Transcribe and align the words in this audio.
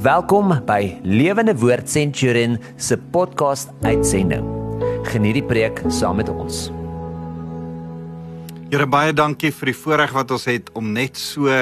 Welkom 0.00 0.54
by 0.64 0.94
Lewende 1.04 1.52
Woord 1.60 1.90
Centurion 1.92 2.54
se 2.80 2.96
podcast 3.12 3.68
uitsending. 3.84 4.46
Geniet 5.04 5.34
die 5.36 5.42
preek 5.44 5.82
saam 5.92 6.16
met 6.16 6.30
ons. 6.32 6.70
Here 8.70 8.86
baie 8.88 9.12
dankie 9.12 9.50
vir 9.52 9.68
die 9.68 9.74
voorreg 9.76 10.14
wat 10.16 10.32
ons 10.32 10.46
het 10.48 10.70
om 10.72 10.88
net 10.94 11.20
so 11.20 11.52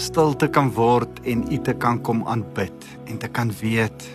stil 0.00 0.32
te 0.40 0.48
kan 0.48 0.70
word 0.72 1.20
en 1.28 1.42
U 1.52 1.58
te 1.66 1.74
kan 1.76 2.00
kom 2.00 2.22
aanbid 2.24 2.86
en 3.04 3.20
te 3.20 3.28
kan 3.28 3.52
weet 3.60 4.06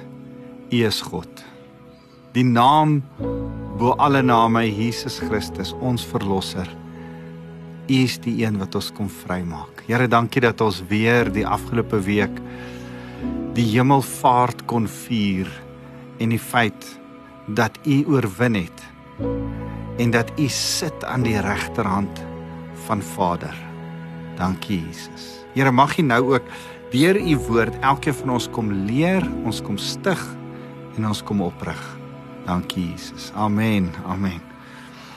U 0.72 0.80
is 0.88 1.04
God. 1.06 1.30
Die 2.34 2.48
naam 2.48 3.04
bo 3.78 3.94
alle 4.02 4.24
name 4.26 4.66
Jesus 4.66 5.20
Christus, 5.28 5.76
ons 5.78 6.08
verlosser. 6.10 6.74
U 7.86 8.02
is 8.02 8.18
die 8.26 8.40
een 8.42 8.58
wat 8.58 8.82
ons 8.82 8.90
kom 8.98 9.14
vrymaak. 9.22 9.86
Here, 9.86 10.10
dankie 10.10 10.42
dat 10.42 10.66
ons 10.66 10.82
weer 10.90 11.30
die 11.30 11.46
afgelope 11.46 12.02
week 12.10 12.42
die 13.58 13.66
hemelvaart 13.72 14.68
kon 14.70 14.86
vier 14.86 15.50
en 16.22 16.30
die 16.30 16.42
feit 16.42 16.86
dat 17.58 17.80
U 17.90 18.04
oorwin 18.14 18.60
het 18.60 18.84
en 19.98 20.14
dat 20.14 20.30
U 20.38 20.46
sit 20.54 21.06
aan 21.10 21.26
die 21.26 21.40
regterhand 21.42 22.22
van 22.86 23.02
Vader. 23.02 23.56
Dankie 24.38 24.84
Jesus. 24.84 25.42
Here 25.56 25.74
mag 25.74 25.98
U 25.98 26.06
nou 26.06 26.22
ook 26.36 26.52
deur 26.94 27.18
U 27.18 27.38
woord 27.48 27.82
elkeen 27.82 28.14
van 28.20 28.36
ons 28.38 28.50
kom 28.54 28.70
leer, 28.86 29.26
ons 29.42 29.64
kom 29.66 29.82
stig 29.82 30.22
en 30.94 31.10
ons 31.10 31.24
kom 31.26 31.42
oprig. 31.42 31.82
Dankie 32.46 32.92
Jesus. 32.92 33.32
Amen. 33.34 33.90
Amen. 34.06 34.38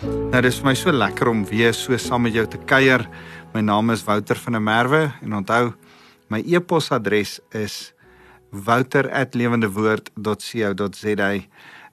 Nou 0.00 0.40
dis 0.40 0.56
vir 0.62 0.72
my 0.72 0.76
so 0.80 0.96
lekker 0.96 1.28
om 1.28 1.45
weer 1.45 1.76
so 1.76 1.96
saam 2.00 2.24
met 2.24 2.40
jou 2.40 2.48
te 2.48 2.64
kuier. 2.64 3.04
My 3.52 3.60
naam 3.60 3.92
is 3.92 4.06
Wouter 4.09 4.40
van 4.40 4.56
der 4.56 4.64
Merwe 4.64 5.06
en 5.20 5.40
onthou 5.45 5.74
my 6.32 6.40
e-posadres 6.40 7.40
is 7.52 7.90
wouter@lewendewoord.co.za 8.50 11.40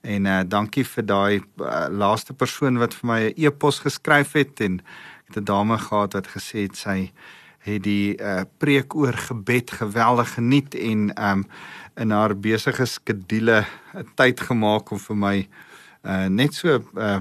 en 0.01 0.25
uh, 0.25 0.39
dankie 0.47 0.85
vir 0.85 1.05
daai 1.05 1.37
uh, 1.37 1.43
laaste 1.89 2.33
persoon 2.33 2.77
wat 2.77 2.93
vir 2.93 3.07
my 3.07 3.29
'n 3.29 3.33
e-pos 3.35 3.79
geskryf 3.79 4.31
het 4.33 4.61
en 4.61 4.79
ek 4.79 4.85
het 5.27 5.37
'n 5.37 5.43
dame 5.43 5.77
gehad 5.77 6.13
wat 6.13 6.27
gesê 6.27 6.57
het 6.67 6.77
sy 6.77 7.11
het 7.59 7.83
die 7.83 8.15
uh, 8.15 8.41
preek 8.57 8.95
oor 8.95 9.13
gebed 9.13 9.71
geweldig 9.71 10.33
geniet 10.33 10.75
en 10.75 11.11
um 11.31 11.45
in 11.97 12.11
haar 12.11 12.35
besige 12.35 12.85
skedule 12.85 13.65
tyd 14.15 14.39
gemaak 14.39 14.91
om 14.91 14.99
vir 14.99 15.15
my 15.15 15.47
uh, 16.05 16.27
net 16.29 16.53
so 16.53 16.77
'n 16.77 16.83
uh, 16.95 17.19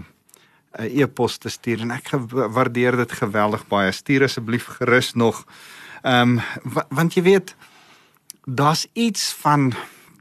'n 0.79 1.01
e-pos 1.01 1.39
te 1.39 1.49
stuur 1.49 1.81
en 1.81 1.91
ek 1.91 2.11
waardeer 2.31 2.97
dit 2.97 3.13
geweldig 3.13 3.67
baie. 3.69 3.93
Stuur 3.93 4.23
asseblief 4.23 4.67
gerus 4.79 5.15
nog. 5.15 5.47
Ehm 6.03 6.39
um, 6.39 6.41
want 6.91 7.15
jy 7.15 7.23
weet 7.23 7.57
daar's 8.47 8.87
iets 8.93 9.33
van 9.43 9.73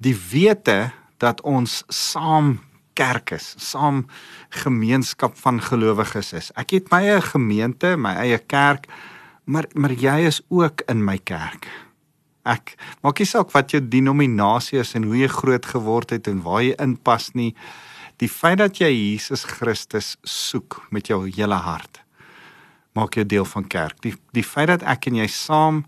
die 0.02 0.16
wete 0.32 0.90
dat 1.18 1.42
ons 1.42 1.84
saam 1.88 2.58
kerk 2.98 3.36
is, 3.36 3.54
saam 3.62 4.06
gemeenskap 4.50 5.38
van 5.38 5.62
gelowiges 5.62 6.34
is. 6.34 6.52
Ek 6.58 6.74
het 6.74 6.90
my 6.92 7.04
eie 7.06 7.22
gemeente, 7.22 7.94
my 8.00 8.16
eie 8.24 8.40
kerk, 8.40 8.90
maar 9.46 9.68
maar 9.74 9.94
jy 9.94 10.26
is 10.26 10.42
ook 10.50 10.82
in 10.90 11.04
my 11.06 11.18
kerk. 11.22 11.68
Ek 12.46 12.76
maak 13.06 13.22
nie 13.22 13.30
saak 13.30 13.54
wat 13.54 13.74
jou 13.74 13.82
denominasie 13.82 14.80
is 14.82 14.96
en 14.98 15.06
hoe 15.06 15.20
jy 15.22 15.30
groot 15.30 15.66
geword 15.66 16.16
het 16.16 16.30
en 16.30 16.42
waar 16.46 16.64
jy 16.66 16.74
inpas 16.82 17.32
nie. 17.38 17.54
Die 18.22 18.30
feit 18.32 18.58
dat 18.58 18.80
jy 18.82 18.90
Jesus 18.90 19.44
Christus 19.46 20.16
soek 20.24 20.82
met 20.90 21.10
jou 21.12 21.26
hele 21.28 21.58
hart, 21.62 22.02
maak 22.96 23.18
jou 23.20 23.26
deel 23.26 23.46
van 23.46 23.68
kerk. 23.68 24.02
Die 24.02 24.16
die 24.34 24.46
feit 24.46 24.72
dat 24.72 24.86
ek 24.88 25.12
en 25.12 25.22
jy 25.22 25.30
saam 25.30 25.84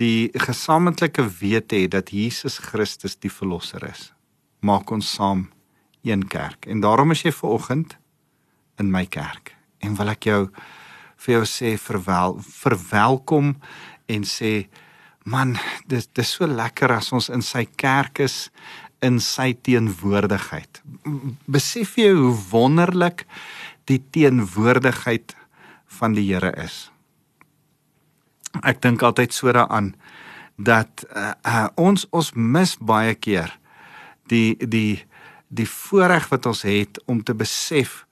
die 0.00 0.30
gesamentlike 0.34 1.24
wete 1.40 1.84
het 1.84 1.94
dat 1.94 2.12
Jesus 2.14 2.58
Christus 2.58 3.16
die 3.22 3.30
verlosser 3.30 3.84
is, 3.88 4.12
maak 4.60 4.90
ons 4.90 5.12
saam 5.16 5.48
een 6.04 6.26
kerk. 6.28 6.66
En 6.66 6.80
daarom 6.80 7.14
is 7.14 7.22
jy 7.24 7.32
ver 7.32 7.56
oggend 7.56 7.96
in 8.80 8.90
my 8.90 9.04
kerk. 9.06 9.54
En 9.78 9.96
wil 9.98 10.12
ek 10.12 10.28
jou 10.28 10.40
vir 11.24 11.38
jou 11.38 11.44
sê 11.48 11.74
verwel 11.80 12.38
verwelkom 12.44 13.54
en 14.12 14.26
sê 14.28 14.66
man, 15.24 15.54
dis 15.88 16.08
dis 16.12 16.34
so 16.36 16.46
lekker 16.48 16.92
as 16.92 17.12
ons 17.16 17.30
in 17.32 17.44
sy 17.44 17.64
kerk 17.80 18.20
is 18.24 18.48
in 19.04 19.20
sy 19.20 19.52
teenwoordigheid. 19.66 20.80
Besef 21.46 21.96
jy 22.00 22.10
hoe 22.16 22.34
wonderlik 22.50 23.26
die 23.88 24.00
teenwoordigheid 24.12 25.36
van 26.00 26.16
die 26.16 26.26
Here 26.32 26.52
is? 26.60 26.88
Ek 28.62 28.82
dink 28.82 29.02
altyd 29.02 29.32
so 29.32 29.52
daaraan 29.52 29.94
dat 30.56 31.04
uh, 31.16 31.32
uh, 31.42 31.66
ons 31.74 32.06
ons 32.10 32.30
mis 32.34 32.76
baie 32.78 33.14
keer 33.14 33.50
die 34.30 34.54
die 34.58 35.04
die 35.48 35.66
voorreg 35.68 36.28
wat 36.30 36.46
ons 36.46 36.62
het 36.62 36.98
om 37.06 37.22
te 37.22 37.34
besef 37.34 38.04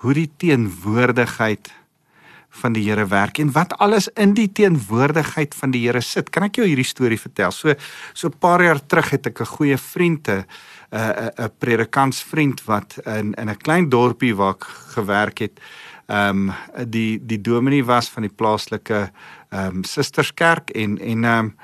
hoe 0.00 0.14
die 0.16 0.30
teenwoordigheid 0.40 1.70
van 2.50 2.74
die 2.74 2.82
Here 2.88 3.06
werk 3.06 3.38
en 3.38 3.52
wat 3.54 3.76
alles 3.78 4.08
in 4.18 4.34
die 4.34 4.48
teenwoordigheid 4.52 5.54
van 5.54 5.70
die 5.70 5.84
Here 5.86 6.00
sit. 6.02 6.32
Kan 6.34 6.48
ek 6.48 6.58
jou 6.58 6.66
hierdie 6.66 6.88
storie 6.88 7.20
vertel? 7.20 7.52
So 7.52 7.74
so 8.12 8.28
'n 8.28 8.38
paar 8.38 8.62
jaar 8.62 8.80
terug 8.86 9.10
het 9.10 9.26
ek 9.26 9.40
'n 9.40 9.46
goeie 9.56 9.78
vriend 9.78 10.28
'n 10.28 10.44
'n 10.90 11.30
'n 11.36 11.52
predikantsvriend 11.58 12.64
wat 12.64 12.98
in 13.04 13.34
in 13.34 13.48
'n 13.48 13.56
klein 13.56 13.88
dorpie 13.88 14.34
waar 14.36 14.54
ek 14.54 14.64
gewerk 14.94 15.38
het. 15.38 15.60
Ehm 16.06 16.48
um, 16.48 16.90
die 16.90 17.20
die 17.26 17.40
dominee 17.40 17.84
was 17.84 18.08
van 18.10 18.22
die 18.22 18.34
plaaslike 18.34 19.10
ehm 19.48 19.76
um, 19.76 19.84
Susterskerk 19.84 20.70
en 20.70 20.98
en 20.98 21.24
ehm 21.24 21.38
um, 21.38 21.56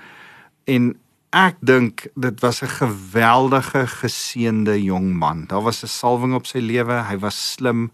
en 0.64 0.96
ek 1.30 1.56
dink 1.60 2.06
dit 2.14 2.40
was 2.40 2.62
'n 2.62 2.68
geweldige 2.68 3.86
geseënde 3.86 4.82
jong 4.82 5.14
man. 5.14 5.44
Daar 5.46 5.62
was 5.62 5.82
'n 5.82 5.86
salwing 5.86 6.34
op 6.34 6.46
sy 6.46 6.58
lewe. 6.58 7.02
Hy 7.02 7.18
was 7.18 7.52
slim. 7.52 7.90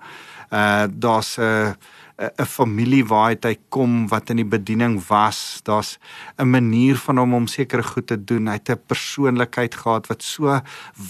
Uh 0.50 0.84
daar's 0.90 1.38
'n 1.38 1.74
'n 2.18 2.46
familie 2.46 3.04
waar 3.06 3.36
hy 3.40 3.56
kom 3.68 4.08
wat 4.08 4.30
in 4.30 4.36
die 4.36 4.48
bediening 4.48 5.00
was. 5.08 5.60
Daar's 5.64 5.98
'n 6.38 6.50
manier 6.50 6.96
van 6.96 7.16
hom 7.18 7.34
om 7.34 7.46
sekere 7.46 7.82
goed 7.82 8.06
te 8.06 8.24
doen. 8.24 8.46
Hy 8.46 8.52
het 8.52 8.70
'n 8.70 8.86
persoonlikheid 8.86 9.74
gehad 9.74 10.06
wat 10.06 10.22
so 10.22 10.60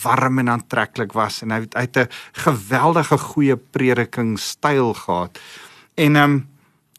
warm 0.03 0.39
en 0.39 0.49
aantreklik 0.49 1.13
was 1.13 1.43
en 1.43 1.51
hy 1.51 1.61
het, 1.61 1.75
het 1.75 1.97
'n 1.97 2.09
geweldige 2.33 3.19
goeie 3.19 3.57
predikingstyl 3.57 4.95
gehad. 4.95 5.39
En 5.95 6.17
ehm 6.17 6.31
um, 6.31 6.49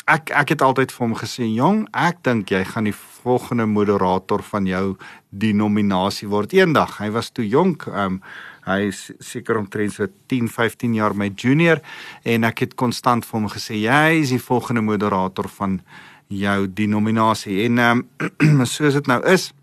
ek 0.06 0.30
ek 0.36 0.50
het 0.50 0.62
altyd 0.62 0.92
vir 0.92 1.08
hom 1.08 1.16
gesê, 1.16 1.44
"Jong, 1.48 1.88
ek 1.92 2.24
dink 2.24 2.50
jy 2.50 2.64
gaan 2.66 2.84
die 2.84 2.96
volgende 3.24 3.66
moderator 3.66 4.44
van 4.44 4.66
jou 4.66 4.98
denominasie 5.30 6.28
word 6.28 6.54
eendag." 6.54 6.98
Hy 6.98 7.10
was 7.12 7.30
toe 7.30 7.48
jonk, 7.48 7.86
um, 7.86 8.22
hy 8.68 8.80
is 8.90 9.12
seker 9.20 9.60
omtrent 9.60 9.96
so 9.96 10.08
10, 10.32 10.48
15 10.52 10.96
jaar 10.96 11.16
my 11.16 11.30
junior 11.36 11.82
en 12.24 12.48
ek 12.48 12.66
het 12.66 12.78
konstant 12.80 13.26
vir 13.26 13.40
hom 13.40 13.50
gesê, 13.50 13.80
"Jy 13.82 14.22
is 14.22 14.30
die 14.30 14.42
volgende 14.42 14.82
moderator 14.82 15.50
van 15.50 15.82
jou 16.30 16.68
denominasie." 16.68 17.66
En 17.66 17.80
um, 17.88 18.66
soos 18.66 18.94
dit 18.94 19.08
nou 19.08 19.22
is, 19.26 19.54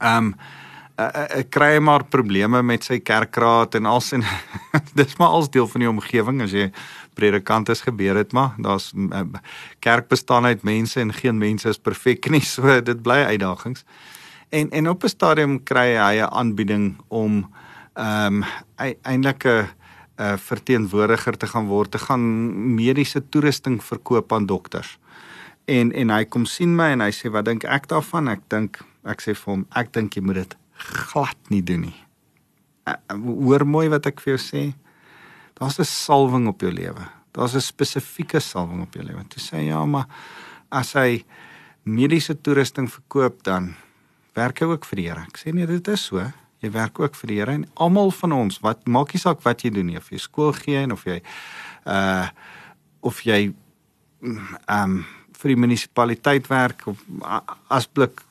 ehm 0.00 0.34
um, 0.34 0.34
ek 0.96 1.48
kry 1.50 1.80
maar 1.82 2.04
probleme 2.06 2.62
met 2.62 2.84
sy 2.84 3.00
kerkraad 3.02 3.74
en 3.74 3.86
als 3.86 4.12
en 4.12 4.22
dis 4.94 5.16
maar 5.18 5.34
als 5.34 5.50
deel 5.50 5.66
van 5.66 5.80
die 5.80 5.90
omgewing. 5.90 6.42
As 6.42 6.52
jy 6.54 6.70
predikant 7.14 7.68
is 7.68 7.82
gebeur 7.82 8.14
dit 8.14 8.32
maar. 8.32 8.54
Daar's 8.58 8.92
eh, 8.94 9.22
kerk 9.78 10.08
bestaan 10.08 10.44
uit 10.44 10.62
mense 10.62 11.00
en 11.00 11.12
geen 11.12 11.38
mense 11.38 11.68
is 11.68 11.78
perfek 11.78 12.30
nie 12.30 12.44
so 12.54 12.80
dit 12.80 13.02
bly 13.02 13.24
uitdagings 13.34 13.84
en 14.54 14.70
en 14.70 14.88
op 14.92 15.04
'n 15.04 15.12
stadium 15.12 15.54
kry 15.70 15.96
hy 15.96 16.22
'n 16.22 16.32
aanbieding 16.40 16.96
om 17.08 17.50
ehm 17.94 18.42
um, 18.42 18.44
eintlik 19.02 19.44
'n 19.44 19.68
'n 20.18 20.38
verteenwoordiger 20.38 21.36
te 21.36 21.46
gaan 21.46 21.66
word 21.66 21.90
te 21.90 21.98
gaan 21.98 22.24
mediese 22.74 23.28
toerusting 23.28 23.82
verkoop 23.82 24.32
aan 24.32 24.46
dokters 24.46 24.98
en 25.64 25.92
en 25.92 26.10
hy 26.10 26.24
kom 26.24 26.44
sien 26.46 26.76
my 26.76 26.90
en 26.92 27.00
hy 27.00 27.10
sê 27.10 27.30
wat 27.30 27.44
dink 27.44 27.64
ek 27.64 27.88
daarvan 27.88 28.28
ek 28.28 28.40
dink 28.48 28.78
ek 29.04 29.20
sê 29.20 29.34
vir 29.34 29.54
hom 29.54 29.66
ek 29.74 29.92
dink 29.92 30.16
jy 30.16 30.22
moet 30.22 30.34
dit 30.34 30.56
glad 30.76 31.36
nie 31.50 31.62
doen 31.62 31.80
nie 31.80 32.04
hoor 33.44 33.64
mooi 33.66 33.88
wat 33.88 34.06
ek 34.06 34.20
vir 34.20 34.36
jou 34.36 34.42
sê 34.42 34.74
daar's 35.54 35.78
'n 35.78 35.84
salwing 35.84 36.48
op 36.48 36.60
jou 36.60 36.72
lewe. 36.72 37.08
Daar's 37.32 37.54
'n 37.54 37.60
spesifieke 37.60 38.40
salwing 38.40 38.82
op 38.82 38.94
jou 38.94 39.04
lewe. 39.04 39.24
Toe 39.28 39.40
sê 39.42 39.66
ja, 39.66 39.84
maar 39.84 40.06
as 40.70 40.92
hy 40.92 41.24
mediese 41.82 42.40
toerusting 42.40 42.90
verkoop 42.90 43.42
dan 43.42 43.74
werk 44.34 44.60
hy 44.60 44.70
ook 44.70 44.86
vir 44.88 45.00
die 45.00 45.08
Here. 45.08 45.26
Ek 45.28 45.40
sê 45.40 45.52
nee, 45.54 45.66
dit 45.66 45.88
is 45.92 46.06
so. 46.10 46.22
Jy 46.64 46.70
werk 46.74 46.98
ook 47.00 47.16
vir 47.18 47.30
die 47.30 47.38
Here 47.40 47.56
en 47.58 47.66
almal 47.74 48.12
van 48.14 48.36
ons, 48.36 48.60
wat 48.64 48.86
maak 48.88 49.14
nie 49.14 49.22
saak 49.22 49.42
wat 49.44 49.64
jy 49.64 49.72
doen 49.74 49.90
nie, 49.92 49.98
of 50.00 50.10
jy 50.12 50.20
skool 50.22 50.54
gee 50.56 50.86
of 50.92 51.04
jy 51.08 51.20
uh 51.84 52.28
of 53.04 53.18
jy 53.20 53.52
um 54.72 55.02
vir 55.36 55.50
die 55.52 55.58
munisipaliteit 55.60 56.46
werk 56.48 56.86
of 56.88 57.02
as 57.68 57.84
blik 57.84 58.22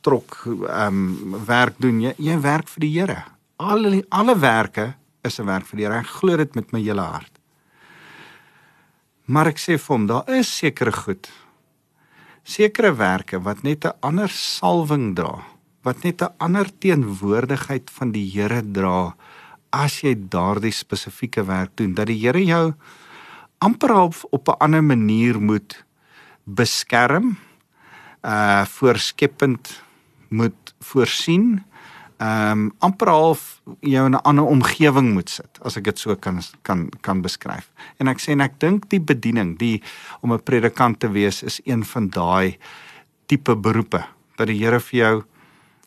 trok 0.00 0.38
um 0.46 1.36
werk 1.44 1.76
doen 1.76 2.00
jy 2.00 2.14
jy 2.16 2.38
werk 2.40 2.72
vir 2.72 2.86
die 2.86 2.92
Here. 2.96 3.20
Alle 3.60 4.02
alle 4.10 4.38
werke 4.40 4.94
is 5.22 5.38
'n 5.38 5.46
werk 5.46 5.66
vir 5.66 5.76
die 5.76 5.84
Here. 5.84 6.00
Ek 6.00 6.06
glo 6.18 6.36
dit 6.36 6.54
met 6.54 6.72
my 6.72 6.80
hele 6.80 7.02
hart. 7.02 7.32
Maar 9.26 9.52
ek 9.52 9.58
sê 9.58 9.78
vir 9.78 9.94
hom, 9.94 10.06
daar 10.06 10.28
is 10.34 10.50
sekere 10.50 10.92
goed. 10.92 11.30
Sekere 12.42 12.90
werke 12.98 13.38
wat 13.38 13.62
net 13.62 13.84
'n 13.84 13.94
ander 14.00 14.28
salwing 14.28 15.14
dra 15.14 15.42
wat 15.82 16.02
net 16.02 16.22
'n 16.22 16.34
ander 16.38 16.66
teenwoordigheid 16.78 17.90
van 17.90 18.12
die 18.12 18.30
Here 18.30 18.62
dra 18.62 19.14
as 19.70 20.02
jy 20.02 20.14
daardie 20.14 20.72
spesifieke 20.72 21.44
werk 21.44 21.76
doen 21.76 21.94
dat 21.94 22.06
die 22.06 22.18
Here 22.18 22.44
jou 22.44 22.74
amper 23.58 23.94
op, 23.94 24.14
op 24.30 24.48
'n 24.48 24.58
ander 24.58 24.84
manier 24.84 25.40
moet 25.40 25.84
beskerm 26.44 27.38
uh 28.22 28.64
voorskepend 28.66 29.82
moet 30.28 30.74
voorsien 30.80 31.64
ehm 32.22 32.50
um, 32.52 32.72
amper 32.78 33.08
half 33.08 33.60
jou 33.80 34.06
in 34.06 34.14
'n 34.14 34.22
ander 34.22 34.44
omgewing 34.44 35.12
moet 35.12 35.30
sit 35.30 35.58
as 35.62 35.76
ek 35.76 35.84
dit 35.84 35.98
so 35.98 36.16
kan 36.16 36.40
kan 36.62 36.88
kan 37.00 37.22
beskryf. 37.22 37.72
En 37.98 38.08
ek 38.08 38.20
sê 38.20 38.32
en 38.32 38.40
ek 38.40 38.60
dink 38.60 38.88
die 38.90 39.00
bediening, 39.00 39.58
die 39.58 39.82
om 40.20 40.32
'n 40.32 40.42
predikant 40.42 41.00
te 41.00 41.10
wees 41.10 41.42
is 41.42 41.60
een 41.64 41.84
van 41.84 42.08
daai 42.08 42.58
tipe 43.26 43.56
beroepe 43.56 44.04
dat 44.36 44.46
die 44.46 44.58
Here 44.58 44.80
vir 44.80 44.98
jou 44.98 45.24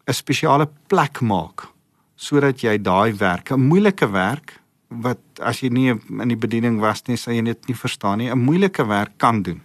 'n 0.08 0.14
spesiale 0.14 0.68
plek 0.88 1.22
maak 1.22 1.68
sodat 2.16 2.62
jy 2.62 2.82
daai 2.82 3.14
werk, 3.14 3.52
'n 3.52 3.68
moeilike 3.68 4.12
werk 4.12 4.60
wat 4.90 5.20
as 5.40 5.62
jy 5.62 5.70
nie 5.70 5.90
in 6.22 6.28
die 6.28 6.38
bediening 6.38 6.80
was 6.80 7.04
nie, 7.08 7.18
sal 7.18 7.34
jy 7.34 7.44
dit 7.44 7.68
nie 7.68 7.76
verstaan 7.76 8.18
nie, 8.18 8.30
'n 8.30 8.46
moeilike 8.46 8.88
werk 8.88 9.18
kan 9.18 9.44
doen. 9.44 9.62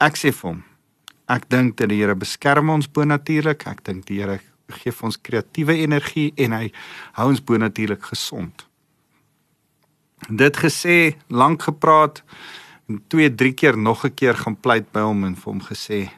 Ek 0.00 0.16
sê 0.16 0.32
vir 0.32 0.50
hom, 0.50 0.64
ek 1.28 1.48
dink 1.48 1.76
dat 1.76 1.88
die 1.88 1.98
Here 1.98 2.14
beskerm 2.14 2.70
ons 2.70 2.86
bo 2.86 3.04
natuurlik. 3.04 3.66
Ek 3.66 3.84
dink 3.84 4.06
die 4.06 4.20
Here 4.20 4.40
gee 4.72 4.92
vir 4.92 5.08
ons 5.08 5.20
kreatiewe 5.20 5.76
energie 5.82 6.32
en 6.40 6.52
hy 6.56 6.68
hou 7.18 7.28
ons 7.32 7.42
bo 7.44 7.58
natuurlik 7.60 8.04
gesond. 8.12 8.66
Dit 10.28 10.56
gesê, 10.56 11.16
lank 11.28 11.66
gepraat 11.68 12.22
en 12.88 13.00
twee, 13.12 13.28
drie 13.28 13.52
keer 13.52 13.76
nog 13.76 14.04
'n 14.04 14.14
keer 14.14 14.34
gaan 14.34 14.56
pleit 14.56 14.92
by 14.92 15.00
hom 15.00 15.24
en 15.24 15.36
vir 15.36 15.52
hom 15.52 15.60
gesê: 15.60 16.10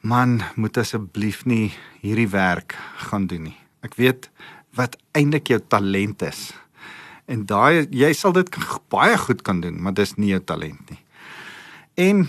"Man, 0.00 0.42
moet 0.56 0.76
asseblief 0.76 1.44
nie 1.46 1.72
hierdie 2.00 2.28
werk 2.28 2.76
gaan 2.96 3.26
doen 3.26 3.42
nie. 3.42 3.58
Ek 3.82 3.94
weet 3.94 4.30
wat 4.74 4.96
eintlik 5.12 5.48
jou 5.48 5.60
talent 5.68 6.22
is. 6.22 6.52
En 7.26 7.46
daai 7.46 7.86
jy 7.90 8.12
sal 8.12 8.32
dit 8.32 8.48
baie 8.88 9.18
goed 9.18 9.42
kan 9.42 9.60
doen, 9.60 9.82
maar 9.82 9.94
dis 9.94 10.16
nie 10.16 10.28
jou 10.28 10.40
talent 10.40 10.90
nie." 10.90 11.00
En 11.96 12.28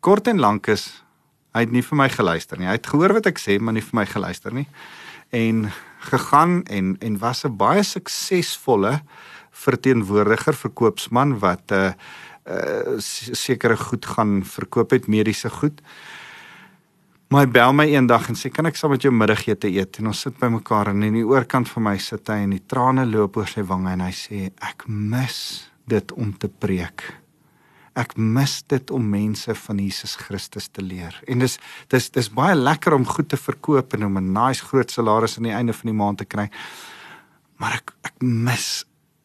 kort 0.00 0.26
en 0.26 0.38
lank 0.38 0.66
is 0.66 1.02
Hy 1.54 1.64
het 1.66 1.72
nie 1.74 1.82
vir 1.82 1.98
my 1.98 2.08
geluister 2.08 2.58
nie. 2.58 2.68
Hy 2.70 2.76
het 2.78 2.86
gehoor 2.86 3.16
wat 3.18 3.26
ek 3.26 3.40
sê, 3.42 3.58
maar 3.58 3.74
nie 3.74 3.82
vir 3.82 3.98
my 3.98 4.06
geluister 4.06 4.54
nie. 4.54 4.66
En 5.34 5.70
gegaan 6.10 6.62
en 6.66 6.96
en 7.00 7.18
was 7.18 7.44
'n 7.44 7.56
baie 7.56 7.82
suksesvolle 7.82 9.00
verteenwoordiger, 9.50 10.54
verkoopsman 10.54 11.38
wat 11.38 11.70
'n 11.70 11.74
uh, 11.74 11.92
uh, 12.46 12.98
sekere 12.98 13.76
goed 13.76 14.06
gaan 14.06 14.44
verkoop 14.44 14.90
het, 14.90 15.06
mediese 15.06 15.50
goed. 15.50 15.80
Maar 17.30 17.44
hy 17.46 17.50
bel 17.50 17.72
my 17.72 17.86
eendag 17.86 18.28
en 18.28 18.34
sê 18.34 18.50
kan 18.50 18.66
ek 18.66 18.76
saam 18.76 18.90
met 18.90 19.02
jou 19.02 19.12
middagete 19.14 19.68
eet 19.70 19.98
en 19.98 20.06
ons 20.06 20.20
sit 20.20 20.38
by 20.38 20.48
mekaar 20.50 20.88
en 20.90 21.02
in 21.02 21.14
die 21.14 21.26
oorkant 21.26 21.68
van 21.68 21.82
my 21.82 21.98
sit 21.98 22.26
hy 22.26 22.40
en 22.42 22.50
die 22.50 22.64
trane 22.66 23.04
loop 23.06 23.36
oor 23.36 23.46
sy 23.46 23.62
wange 23.62 23.92
en 23.92 24.00
hy 24.00 24.10
sê 24.10 24.50
ek 24.66 24.88
mis 24.88 25.70
dit 25.86 26.12
om 26.12 26.32
te 26.32 26.48
preek 26.48 27.19
ek 28.00 28.16
mis 28.16 28.62
dit 28.72 28.90
om 28.90 29.08
mense 29.12 29.54
van 29.54 29.78
Jesus 29.78 30.16
Christus 30.16 30.68
te 30.68 30.82
leer. 30.82 31.16
En 31.28 31.38
dis 31.44 31.58
dis 31.92 32.10
dis 32.10 32.30
baie 32.32 32.56
lekker 32.56 32.96
om 32.96 33.06
goed 33.06 33.28
te 33.28 33.38
verkoop 33.40 33.94
en 33.94 34.04
om 34.08 34.18
'n 34.18 34.32
nice 34.32 34.64
groot 34.64 34.90
salaris 34.90 35.36
aan 35.36 35.48
die 35.48 35.56
einde 35.56 35.72
van 35.72 35.90
die 35.90 35.98
maand 36.02 36.18
te 36.18 36.24
kry. 36.24 36.50
Maar 37.58 37.74
ek 37.74 37.92
ek 38.02 38.22
mis 38.22 38.84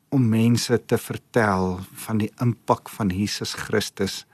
om 0.09 0.29
mense 0.29 0.85
te 0.85 0.97
vertel 0.97 1.79
van 2.05 2.17
die 2.17 2.31
impak 2.41 2.89
van 2.89 3.09
Jesus 3.09 3.53
Christus 3.53 4.25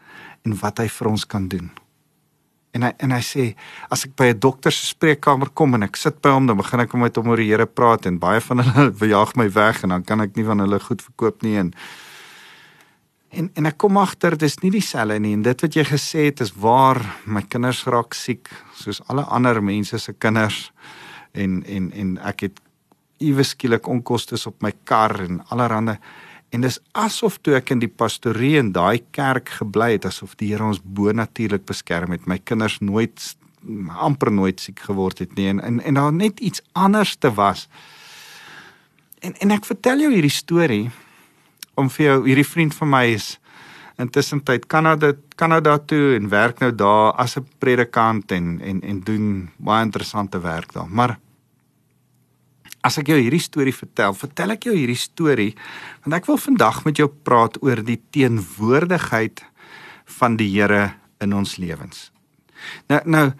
en 0.45 0.57
wat 0.61 0.81
hy 0.81 0.88
vir 0.88 1.07
ons 1.07 1.25
kan 1.25 1.47
doen. 1.47 1.71
En 2.71 2.85
hy 2.88 2.91
en 3.03 3.11
hy 3.11 3.21
sê 3.25 3.45
as 3.91 4.05
ek 4.05 4.15
by 4.15 4.31
'n 4.31 4.39
dokter 4.39 4.71
se 4.71 4.85
spreekkamer 4.85 5.49
kom 5.53 5.73
en 5.75 5.83
ek 5.83 5.95
sit 5.95 6.21
by 6.21 6.29
hom 6.29 6.47
dan 6.47 6.57
begin 6.57 6.79
ek 6.79 6.93
met 6.93 7.15
hom 7.15 7.27
oor 7.27 7.38
die 7.38 7.49
Here 7.51 7.65
praat 7.65 8.05
en 8.05 8.19
baie 8.19 8.39
van 8.39 8.59
hulle 8.59 8.91
verjaag 9.01 9.35
my 9.35 9.49
weg 9.49 9.83
en 9.83 9.89
dan 9.89 10.03
kan 10.03 10.21
ek 10.21 10.35
nie 10.35 10.45
van 10.45 10.59
hulle 10.59 10.79
goed 10.79 11.01
verkoop 11.01 11.43
nie 11.43 11.57
en 11.57 11.73
En 13.31 13.48
en 13.56 13.69
ek 13.69 13.78
kom 13.80 13.98
agter 13.98 14.36
dis 14.38 14.57
nie 14.60 14.74
dieselfde 14.74 15.19
nie 15.24 15.31
en 15.38 15.44
dit 15.45 15.63
wat 15.63 15.75
jy 15.78 15.86
gesê 15.88 16.25
het 16.28 16.42
is 16.44 16.51
waar 16.60 17.00
my 17.24 17.44
kinders 17.48 17.86
raak 17.88 18.16
siek 18.18 18.51
soos 18.75 19.00
alle 19.07 19.24
ander 19.24 19.62
mense 19.63 20.00
se 20.00 20.13
kinders. 20.13 20.72
En 21.31 21.62
en 21.63 21.92
en 21.95 22.18
ek 22.28 22.48
het 22.48 22.60
iewes 23.22 23.54
skielik 23.56 23.88
onkoste 23.88 24.36
op 24.50 24.57
my 24.62 24.74
kar 24.83 25.16
en 25.24 25.39
allerhande. 25.48 25.98
En 26.51 26.66
dis 26.66 26.80
asof 26.92 27.38
toe 27.39 27.56
ek 27.56 27.72
in 27.72 27.80
die 27.80 27.92
pastorie 27.92 28.57
in 28.60 28.74
daai 28.75 29.00
kerk 29.16 29.54
gebly 29.62 29.94
het 29.94 30.10
asof 30.10 30.36
die 30.36 30.50
Here 30.51 30.68
ons 30.68 30.81
bo 30.84 31.13
natuurlik 31.16 31.63
beskerm 31.66 32.12
het. 32.12 32.27
My 32.27 32.42
kinders 32.44 32.81
nooit 32.81 33.36
amper 34.01 34.31
nooit 34.34 34.60
siek 34.60 34.80
geword 34.89 35.22
het 35.24 35.38
nie 35.38 35.48
en 35.54 35.62
en, 35.63 35.80
en 35.80 35.94
daar 35.94 36.13
net 36.13 36.39
iets 36.39 36.62
anders 36.74 37.16
te 37.16 37.31
was. 37.31 37.69
En 39.22 39.38
en 39.39 39.56
ek 39.56 39.69
vertel 39.69 40.04
jou 40.04 40.12
hierdie 40.12 40.36
storie 40.36 40.92
om 41.75 41.89
vir 41.89 42.06
jou 42.06 42.18
hierdie 42.27 42.47
vriend 42.47 42.75
van 42.75 42.89
my 42.89 43.06
is 43.13 43.38
intussen 44.01 44.41
tyd 44.44 44.68
Kanada 44.71 45.13
Kanada 45.39 45.77
toe 45.77 46.15
en 46.15 46.29
werk 46.31 46.62
nou 46.63 46.71
daar 46.75 47.13
as 47.21 47.38
'n 47.38 47.47
predikant 47.59 48.31
en 48.31 48.62
en 48.62 48.81
en 48.81 49.00
doen 49.00 49.50
baie 49.57 49.85
interessante 49.85 50.39
werk 50.39 50.73
daar. 50.73 50.89
Maar 50.89 51.19
as 52.81 52.97
ek 52.97 53.07
jou 53.07 53.19
hierdie 53.19 53.41
storie 53.41 53.75
vertel, 53.75 54.13
vertel 54.13 54.51
ek 54.51 54.63
jou 54.63 54.75
hierdie 54.75 55.00
storie 55.00 55.56
want 56.03 56.13
ek 56.13 56.25
wil 56.25 56.38
vandag 56.38 56.83
met 56.85 56.97
jou 56.97 57.07
praat 57.07 57.57
oor 57.62 57.83
die 57.83 58.01
teenwoordigheid 58.12 59.45
van 60.06 60.38
die 60.38 60.50
Here 60.50 60.94
in 61.19 61.33
ons 61.33 61.57
lewens. 61.57 62.12
Nou 62.89 63.01
nou 63.06 63.31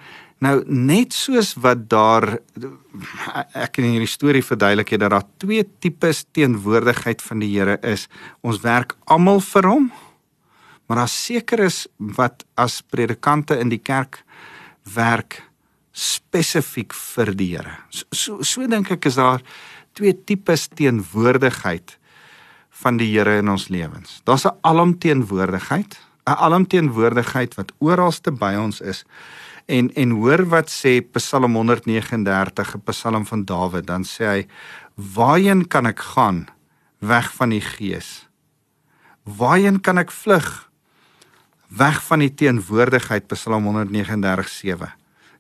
Nou 0.42 0.56
net 0.66 1.14
soos 1.14 1.54
wat 1.62 1.84
daar 1.92 2.26
ek 3.54 3.78
in 3.78 3.92
hierdie 3.92 4.10
storie 4.10 4.42
verduidelik 4.42 4.96
het 4.96 5.04
dat 5.04 5.14
daar 5.14 5.28
twee 5.44 5.66
tipes 5.84 6.24
teenwoordigheid 6.34 7.22
van 7.22 7.44
die 7.44 7.52
Here 7.54 7.78
is. 7.86 8.08
Ons 8.42 8.64
werk 8.66 8.96
almal 9.06 9.42
vir 9.52 9.70
hom. 9.70 9.92
Maar 10.90 11.04
daar 11.04 11.14
seker 11.14 11.62
is 11.68 11.86
wat 12.18 12.42
as 12.58 12.82
predikante 12.82 13.60
in 13.62 13.70
die 13.70 13.80
kerk 13.80 14.24
werk 14.96 15.44
spesifiek 15.94 16.96
vir 16.98 17.36
die 17.38 17.52
Here. 17.54 17.78
So 17.94 18.10
so, 18.10 18.42
so 18.42 18.66
dink 18.68 18.90
ek 18.98 19.06
is 19.12 19.20
daar 19.22 19.46
twee 19.94 20.16
tipes 20.16 20.72
teenwoordigheid 20.74 22.00
van 22.82 22.98
die 22.98 23.12
Here 23.12 23.38
in 23.44 23.54
ons 23.54 23.70
lewens. 23.70 24.24
Daar's 24.26 24.46
'n 24.46 24.58
alomteenwoordigheid, 24.62 26.00
'n 26.26 26.34
alomteenwoordigheid 26.34 27.56
wat 27.56 27.72
oralste 27.78 28.32
by 28.32 28.56
ons 28.58 28.82
is 28.82 29.06
En 29.72 29.88
en 29.96 30.10
hoor 30.20 30.44
wat 30.52 30.68
sê 30.68 31.00
Psalm 31.16 31.56
139, 31.56 32.76
'n 32.76 32.84
Psalm 32.92 33.26
van 33.26 33.46
Dawid, 33.46 33.88
dan 33.88 34.04
sê 34.04 34.26
hy: 34.26 34.48
"Waarheen 35.16 35.68
kan 35.68 35.86
ek 35.86 36.00
gaan 36.00 36.48
weg 37.00 37.32
van 37.34 37.50
die 37.50 37.62
gees? 37.62 38.28
Waarheen 39.24 39.80
kan 39.82 39.98
ek 39.98 40.12
vlug 40.12 40.70
weg 41.68 42.04
van 42.04 42.20
die 42.20 42.34
teenwoordigheid?" 42.34 43.28
Psalm 43.28 43.64
139:7. 43.66 44.92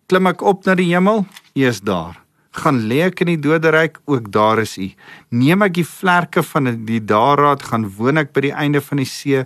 Klim 0.07 0.27
ek 0.27 0.41
op 0.41 0.65
na 0.65 0.75
die 0.75 0.93
hemel? 0.95 1.25
U 1.55 1.67
is 1.67 1.81
daar. 1.81 2.21
Gaan 2.51 2.87
lê 2.87 3.01
ek 3.03 3.19
in 3.19 3.27
die 3.27 3.39
doderyk? 3.39 3.99
Ook 4.05 4.31
daar 4.31 4.59
is 4.59 4.77
U. 4.77 4.91
Neem 5.29 5.61
ek 5.61 5.73
die 5.73 5.87
vlerke 5.87 6.43
van 6.43 6.85
die 6.85 7.03
daarraad, 7.05 7.63
gaan 7.63 7.89
woon 7.95 8.17
ek 8.17 8.33
by 8.33 8.41
die 8.41 8.55
einde 8.55 8.81
van 8.81 8.97
die 8.97 9.05
see? 9.05 9.45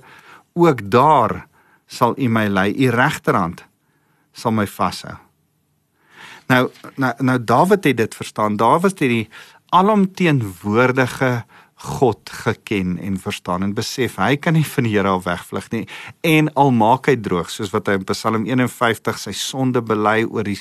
Ook 0.53 0.89
daar 0.89 1.47
sal 1.87 2.13
U 2.17 2.27
my 2.29 2.47
lei. 2.47 2.73
U 2.73 2.89
regterhand 2.89 3.65
sal 4.35 4.53
my 4.55 4.67
vashou. 4.67 5.15
Nou 6.51 6.67
nou 7.01 7.13
nou 7.25 7.37
Dawid 7.41 7.87
het 7.89 7.97
dit 7.97 8.15
verstaan. 8.15 8.57
Dawid 8.57 8.99
het 8.99 9.09
die 9.09 9.29
alomteenwoordige 9.73 11.45
God 11.75 12.29
geken 12.29 12.97
en 12.97 13.17
verstaan 13.19 13.63
en 13.65 13.73
besef 13.75 14.15
hy 14.21 14.37
kan 14.39 14.55
nie 14.55 14.63
van 14.65 14.87
die 14.87 14.93
Here 14.95 15.11
af 15.11 15.25
wegvlug 15.25 15.67
nie 15.73 15.83
en 16.23 16.47
al 16.55 16.71
maak 16.71 17.09
hy 17.11 17.17
droog 17.19 17.51
soos 17.51 17.73
wat 17.73 17.91
hy 17.91 17.97
in 17.99 18.05
Psalm 18.07 18.45
51 18.47 19.19
sy 19.19 19.33
sonde 19.35 19.83
bely 19.83 20.21
oor 20.23 20.47
die 20.47 20.57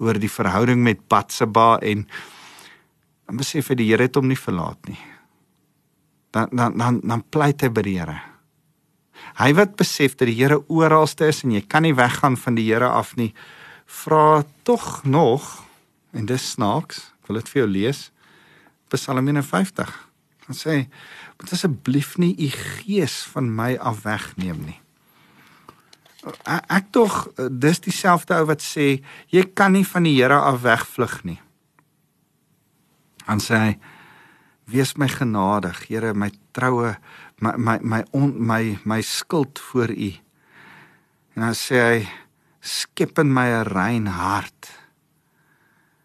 oor 0.00 0.16
die 0.18 0.32
verhouding 0.32 0.80
met 0.86 1.04
Batseba 1.12 1.76
en 1.84 2.06
dan 3.28 3.40
besef 3.40 3.68
hy 3.70 3.76
die 3.80 3.90
Here 3.92 4.08
het 4.08 4.16
hom 4.16 4.28
nie 4.28 4.40
verlaat 4.40 4.80
nie. 4.88 5.00
Dan 6.32 6.48
dan 6.52 6.78
dan 6.80 7.00
dan 7.04 7.24
pleit 7.30 7.62
hy 7.62 7.70
by 7.72 7.84
die 7.84 7.98
Here. 8.00 8.18
Hy 9.34 9.50
wat 9.58 9.74
besef 9.76 10.14
dat 10.14 10.28
die 10.30 10.36
Here 10.38 10.60
oralste 10.70 11.26
is 11.26 11.42
en 11.42 11.54
jy 11.54 11.64
kan 11.66 11.82
nie 11.82 11.94
weggaan 11.96 12.36
van 12.38 12.54
die 12.58 12.68
Here 12.68 12.88
af 12.88 13.16
nie, 13.18 13.32
vra 13.86 14.44
tog 14.62 15.02
nog 15.04 15.64
en 16.14 16.26
dis 16.30 16.52
snaaks, 16.54 17.10
ek 17.22 17.30
wil 17.30 17.40
dit 17.40 17.50
vir 17.50 17.62
jou 17.64 17.70
lees. 17.70 18.02
Psalm 18.94 19.26
51. 19.26 19.90
Dan 20.46 20.56
sê: 20.56 20.86
"Moet 21.40 21.52
asseblief 21.52 22.18
nie 22.18 22.34
u 22.38 22.48
gees 22.50 23.22
van 23.32 23.54
my 23.54 23.76
af 23.76 24.04
wegneem 24.04 24.60
nie." 24.64 24.80
Ek 26.46 26.92
tog 26.92 27.32
dis 27.50 27.80
dieselfde 27.80 28.36
ou 28.38 28.46
wat 28.48 28.62
sê 28.62 29.02
jy 29.28 29.42
kan 29.54 29.72
nie 29.72 29.84
van 29.84 30.06
die 30.06 30.14
Here 30.16 30.38
af 30.40 30.62
wegvlug 30.62 31.24
nie. 31.24 31.40
Dan 33.26 33.40
sê 33.40 33.56
hy: 33.56 33.78
"Wees 34.64 34.96
my 34.96 35.08
genadig, 35.08 35.88
Here, 35.88 36.14
my 36.14 36.30
troue 36.52 36.96
my 37.38 37.56
my 37.56 37.78
my 37.82 38.04
on, 38.12 38.34
my 38.46 38.78
my 38.84 39.02
skuld 39.02 39.58
voor 39.58 39.90
u. 39.90 40.12
En 41.34 41.42
dan 41.42 41.54
sê 41.54 41.80
hy 41.80 42.08
skep 42.60 43.18
in 43.18 43.32
my 43.32 43.48
'n 43.50 43.68
rein 43.68 44.06
hart 44.06 44.84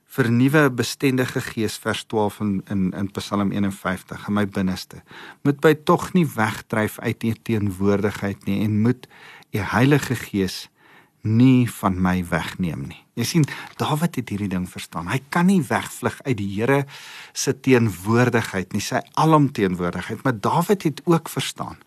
vernuwe 0.10 0.70
'n 0.70 0.76
bestendige 0.76 1.42
gees 1.42 1.78
vers 1.78 2.04
12 2.04 2.40
in 2.40 2.62
in 2.70 2.92
in 2.92 3.12
Psalm 3.12 3.52
51 3.52 4.28
in 4.28 4.34
my 4.34 4.46
binneste. 4.48 5.04
Moet 5.44 5.60
by 5.60 5.74
tog 5.84 6.14
nie 6.14 6.28
wegdryf 6.28 7.00
uit 7.00 7.24
u 7.24 7.34
teenwoordigheid 7.34 8.46
nie 8.46 8.64
en 8.64 8.82
moet 8.82 9.08
u 9.52 9.58
Heilige 9.58 10.16
Gees 10.16 10.70
nie 11.28 11.68
van 11.80 11.98
my 12.02 12.22
wegneem 12.30 12.86
nie. 12.88 13.02
Jy 13.20 13.26
sien, 13.28 13.46
Dawid 13.80 14.16
het 14.16 14.30
hierdie 14.32 14.50
ding 14.52 14.68
verstaan. 14.70 15.10
Hy 15.12 15.20
kan 15.34 15.50
nie 15.50 15.60
wegvlug 15.66 16.22
uit 16.24 16.38
die 16.40 16.48
Here 16.54 16.86
se 17.36 17.54
teenwoordigheid 17.54 18.72
nie, 18.74 18.84
sy 18.84 19.02
alomteenwoordigheid, 19.20 20.24
maar 20.24 20.40
Dawid 20.40 20.88
het 20.88 21.02
ook 21.06 21.30
verstaan 21.30 21.82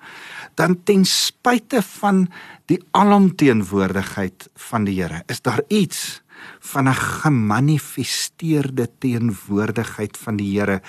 dan 0.54 0.82
ten 0.84 1.04
spyte 1.04 1.82
van 1.82 2.26
die 2.70 2.78
alomteenwoordigheid 2.90 4.50
van 4.68 4.84
die 4.84 5.00
Here, 5.00 5.22
is 5.26 5.40
daar 5.40 5.62
iets 5.68 6.21
van 6.60 6.88
'n 6.88 6.94
gemanifesteerde 6.94 8.90
teenwoordigheid 8.98 10.18
van 10.18 10.36
die 10.36 10.58
Here 10.58 10.80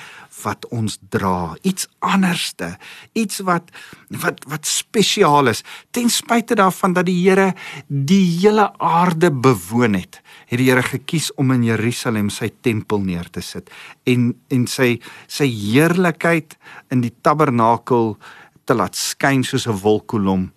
wat 0.44 0.68
ons 0.68 0.98
dra. 1.10 1.56
Iets 1.62 1.88
anderste, 2.00 2.78
iets 3.14 3.40
wat 3.40 3.72
wat 4.10 4.44
wat 4.48 4.66
spesiaal 4.66 5.48
is. 5.48 5.64
Ten 5.92 6.10
spyte 6.10 6.56
daarvan 6.56 6.94
dat 6.94 7.06
die 7.06 7.30
Here 7.30 7.54
die 7.88 8.40
hele 8.40 8.80
aarde 8.80 9.32
bewoon 9.32 9.94
het, 9.94 10.22
het 10.46 10.60
die 10.60 10.70
Here 10.70 10.84
gekies 10.84 11.34
om 11.34 11.52
in 11.52 11.64
Jerusalem 11.64 12.30
sy 12.30 12.52
tempel 12.62 13.00
neer 13.00 13.30
te 13.30 13.42
sit 13.42 13.70
en 14.04 14.34
en 14.48 14.68
sy 14.68 15.00
sy 15.28 15.48
heerlikheid 15.48 16.58
in 16.90 17.02
die 17.02 17.14
tabernakel 17.22 18.18
te 18.66 18.74
laat 18.74 18.96
skyn 18.96 19.44
soos 19.44 19.68
'n 19.68 19.80
wolkkolom 19.82 20.52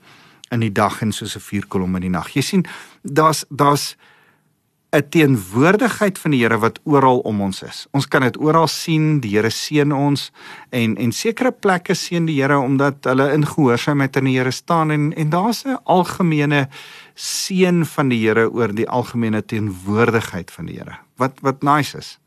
in 0.50 0.60
die 0.60 0.72
dag 0.72 1.02
en 1.02 1.12
soos 1.12 1.36
'n 1.36 1.40
vuurkolom 1.40 1.96
in 1.96 2.02
die 2.02 2.10
nag. 2.10 2.28
Jy 2.34 2.42
sien, 2.42 2.66
daar's 3.02 3.44
daar's 3.48 3.96
'n 4.96 5.08
teenwoordigheid 5.08 6.18
van 6.18 6.30
die 6.30 6.40
Here 6.40 6.58
wat 6.58 6.78
oral 6.84 7.18
om 7.28 7.40
ons 7.40 7.62
is. 7.62 7.86
Ons 7.92 8.08
kan 8.08 8.22
dit 8.24 8.36
oral 8.40 8.68
sien, 8.68 9.20
die 9.20 9.34
Here 9.36 9.50
seën 9.50 9.92
ons 9.92 10.30
en 10.70 10.96
en 10.96 11.12
sekere 11.12 11.52
plekke 11.52 11.94
seën 11.94 12.26
die 12.26 12.38
Here 12.40 12.58
omdat 12.58 13.04
hulle 13.04 13.28
in 13.34 13.46
gehoorsaamheid 13.46 14.16
aan 14.16 14.30
die 14.30 14.36
Here 14.38 14.50
staan 14.50 14.90
en 14.90 15.12
en 15.12 15.30
daar's 15.30 15.64
'n 15.64 15.78
algemene 15.84 16.68
seën 17.14 17.84
van 17.84 18.08
die 18.08 18.20
Here 18.26 18.48
oor 18.50 18.72
die 18.74 18.88
algemene 18.88 19.42
teenwoordigheid 19.42 20.50
van 20.50 20.66
die 20.66 20.76
Here. 20.76 20.96
Wat 21.16 21.40
wat 21.40 21.62
nice 21.62 21.98
is. 21.98 22.18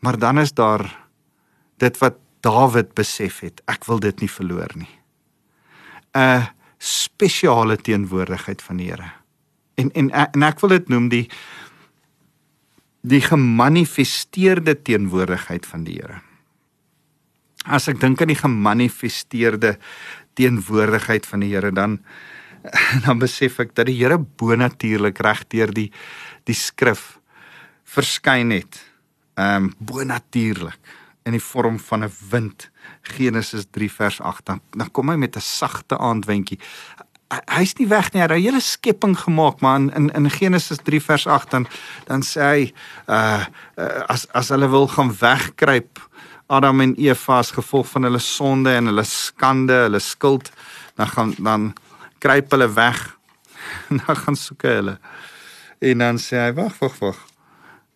Maar 0.00 0.18
dan 0.18 0.38
is 0.38 0.52
daar 0.52 1.08
dit 1.78 1.98
wat 1.98 2.14
Dawid 2.40 2.94
besef 2.94 3.40
het, 3.40 3.60
ek 3.66 3.84
wil 3.84 3.98
dit 3.98 4.20
nie 4.20 4.30
verloor 4.30 4.70
nie. 4.74 4.98
'n 6.14 6.48
spesiale 6.78 7.76
teenwoordigheid 7.76 8.62
van 8.62 8.76
die 8.76 8.86
Here 8.86 9.19
en 9.80 9.90
en 9.94 10.10
en 10.10 10.46
ek 10.46 10.60
wil 10.62 10.74
dit 10.76 10.88
noem 10.92 11.08
die 11.12 11.26
die 13.00 13.22
gemanifesteerde 13.24 14.74
teenwoordigheid 14.84 15.64
van 15.66 15.86
die 15.86 15.96
Here. 15.96 16.20
As 17.64 17.88
ek 17.88 18.00
dink 18.00 18.20
aan 18.20 18.32
die 18.32 18.40
gemanifesteerde 18.40 19.78
teenwoordigheid 20.36 21.26
van 21.28 21.44
die 21.44 21.54
Here 21.54 21.72
dan 21.72 22.00
dan 23.06 23.20
besef 23.22 23.56
ek 23.62 23.74
dat 23.74 23.88
die 23.88 23.96
Here 24.02 24.18
bonatuurlik 24.20 25.20
regdeur 25.24 25.72
die 25.72 25.88
die 26.48 26.56
skrif 26.56 27.18
verskyn 27.88 28.52
het. 28.54 28.80
Ehm 29.40 29.70
um, 29.70 29.74
bonatuurlik 29.78 30.96
in 31.28 31.36
die 31.36 31.44
vorm 31.44 31.78
van 31.78 32.04
'n 32.04 32.12
wind. 32.30 32.70
Genesis 33.02 33.66
3 33.70 33.90
vers 33.92 34.20
8. 34.20 34.46
Dan, 34.46 34.60
dan 34.70 34.90
kom 34.90 35.08
hy 35.08 35.16
met 35.16 35.36
'n 35.36 35.40
sagte 35.40 35.98
aandwentjie 35.98 36.58
hy's 37.30 37.74
nie 37.78 37.86
weg 37.88 38.12
nie. 38.12 38.20
Hy 38.20 38.26
het 38.26 38.36
'n 38.36 38.42
hele 38.42 38.60
skepping 38.60 39.16
gemaak, 39.18 39.60
maar 39.60 39.80
in 39.80 40.10
in 40.10 40.30
Genesis 40.30 40.78
3 40.82 41.00
vers 41.00 41.26
8 41.26 41.50
dan 41.50 41.66
dan 42.06 42.22
sê 42.22 42.40
hy 42.40 42.72
uh, 43.08 43.44
uh 43.76 44.02
as 44.08 44.26
as 44.32 44.48
hulle 44.48 44.68
wil 44.68 44.88
gaan 44.88 45.12
wegkruip 45.12 45.98
Adam 46.46 46.80
en 46.80 46.94
Eva 46.98 47.38
as 47.38 47.50
gevolg 47.50 47.86
van 47.88 48.02
hulle 48.02 48.18
sonde 48.18 48.72
en 48.74 48.86
hulle 48.90 49.04
skande, 49.04 49.72
hulle 49.72 49.98
skuld, 49.98 50.50
dan 50.94 51.06
gaan 51.06 51.34
dan 51.38 51.72
kruip 52.18 52.50
hulle 52.50 52.72
weg. 52.74 53.18
dan 54.06 54.16
gaan 54.16 54.36
soek 54.36 54.62
hulle. 54.62 54.98
En 55.78 55.98
dan 55.98 56.18
sê 56.18 56.36
hy 56.36 56.52
wag, 56.52 56.78
wag, 56.78 56.98
wag. 56.98 57.20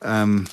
Ehm 0.04 0.22
um, 0.22 0.44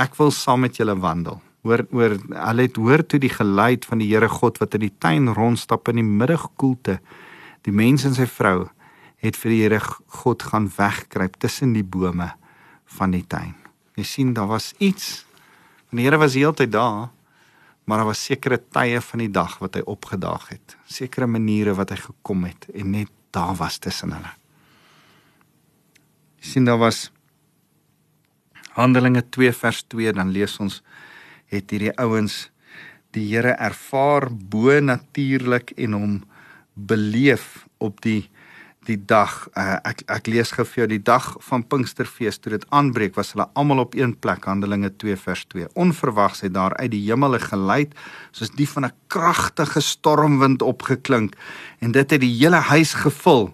ek 0.00 0.14
wil 0.16 0.30
saam 0.32 0.60
met 0.64 0.76
julle 0.76 0.96
wandel. 0.96 1.42
Hoor 1.62 1.84
hoor 1.90 2.16
hulle 2.32 2.62
het 2.62 2.76
hoor 2.76 3.02
toe 3.06 3.18
die 3.20 3.32
geluid 3.32 3.84
van 3.84 4.00
die 4.00 4.08
Here 4.08 4.28
God 4.28 4.58
wat 4.58 4.74
in 4.74 4.80
die 4.80 4.94
tuin 4.98 5.28
rondstap 5.28 5.88
in 5.92 6.00
die 6.00 6.06
middagkoelte 6.06 7.00
Die 7.66 7.74
mens 7.74 8.06
en 8.08 8.14
sy 8.16 8.26
vrou 8.30 8.68
het 9.20 9.36
vir 9.36 9.52
die 9.52 9.60
Here 9.62 9.80
God 10.20 10.44
gaan 10.48 10.68
wegkruip 10.72 11.36
tussen 11.42 11.74
die 11.76 11.84
bome 11.84 12.30
van 12.96 13.12
die 13.12 13.24
tuin. 13.28 13.54
Jy 14.00 14.06
sien 14.06 14.34
daar 14.34 14.48
was 14.48 14.72
iets. 14.78 15.26
Die 15.92 16.06
Here 16.06 16.18
was 16.20 16.38
heeltyd 16.38 16.72
daar, 16.72 17.10
maar 17.84 18.00
daar 18.00 18.12
was 18.12 18.24
sekere 18.24 18.60
tye 18.72 19.00
van 19.04 19.24
die 19.24 19.32
dag 19.32 19.58
wat 19.60 19.76
hy 19.76 19.84
opgedaag 19.84 20.48
het. 20.54 20.76
Sekere 20.88 21.28
maniere 21.28 21.74
wat 21.76 21.92
hy 21.92 22.00
gekom 22.00 22.46
het 22.48 22.68
en 22.72 22.94
net 22.96 23.12
daar 23.34 23.56
was 23.58 23.78
tussen 23.78 24.14
hulle. 24.16 24.32
Jy 26.40 26.54
sien 26.54 26.68
daar 26.68 26.80
was 26.80 27.10
Handelinge 28.78 29.24
2 29.34 29.52
vers 29.52 29.82
2 29.92 30.14
dan 30.16 30.30
lees 30.32 30.54
ons 30.62 30.78
het 31.50 31.72
hierdie 31.74 31.92
ouens 31.98 32.46
die 33.14 33.26
Here 33.32 33.56
ervaar 33.58 34.28
bo 34.30 34.78
natuurlik 34.80 35.74
en 35.76 35.96
hom 35.98 36.14
beleef 36.74 37.66
op 37.78 38.00
die 38.00 38.30
die 38.88 38.96
dag. 38.96 39.48
Uh, 39.52 39.76
ek 39.84 40.02
ek 40.10 40.28
lees 40.30 40.52
gou 40.56 40.64
vir 40.64 40.82
jou 40.82 40.86
die 40.94 41.02
dag 41.04 41.26
van 41.44 41.64
Pinksterfees 41.68 42.40
toe 42.40 42.54
dit 42.54 42.64
aanbreek 42.74 43.16
was 43.18 43.34
hulle 43.34 43.46
almal 43.58 43.82
op 43.82 43.96
een 43.98 44.14
plek 44.24 44.46
Handelinge 44.48 44.88
2 45.02 45.18
vers 45.20 45.44
2 45.52 45.68
onverwags 45.84 46.40
het 46.46 46.54
daar 46.56 46.74
uit 46.78 46.90
die 46.94 47.02
hemel 47.04 47.36
'n 47.36 47.44
geluid 47.50 47.92
soos 48.32 48.50
die 48.56 48.68
van 48.68 48.86
'n 48.86 48.96
kragtige 49.08 49.80
stormwind 49.80 50.62
opgeklink 50.62 51.36
en 51.80 51.92
dit 51.92 52.10
het 52.10 52.20
die 52.20 52.36
hele 52.40 52.62
huis 52.72 52.94
gevul 52.94 53.52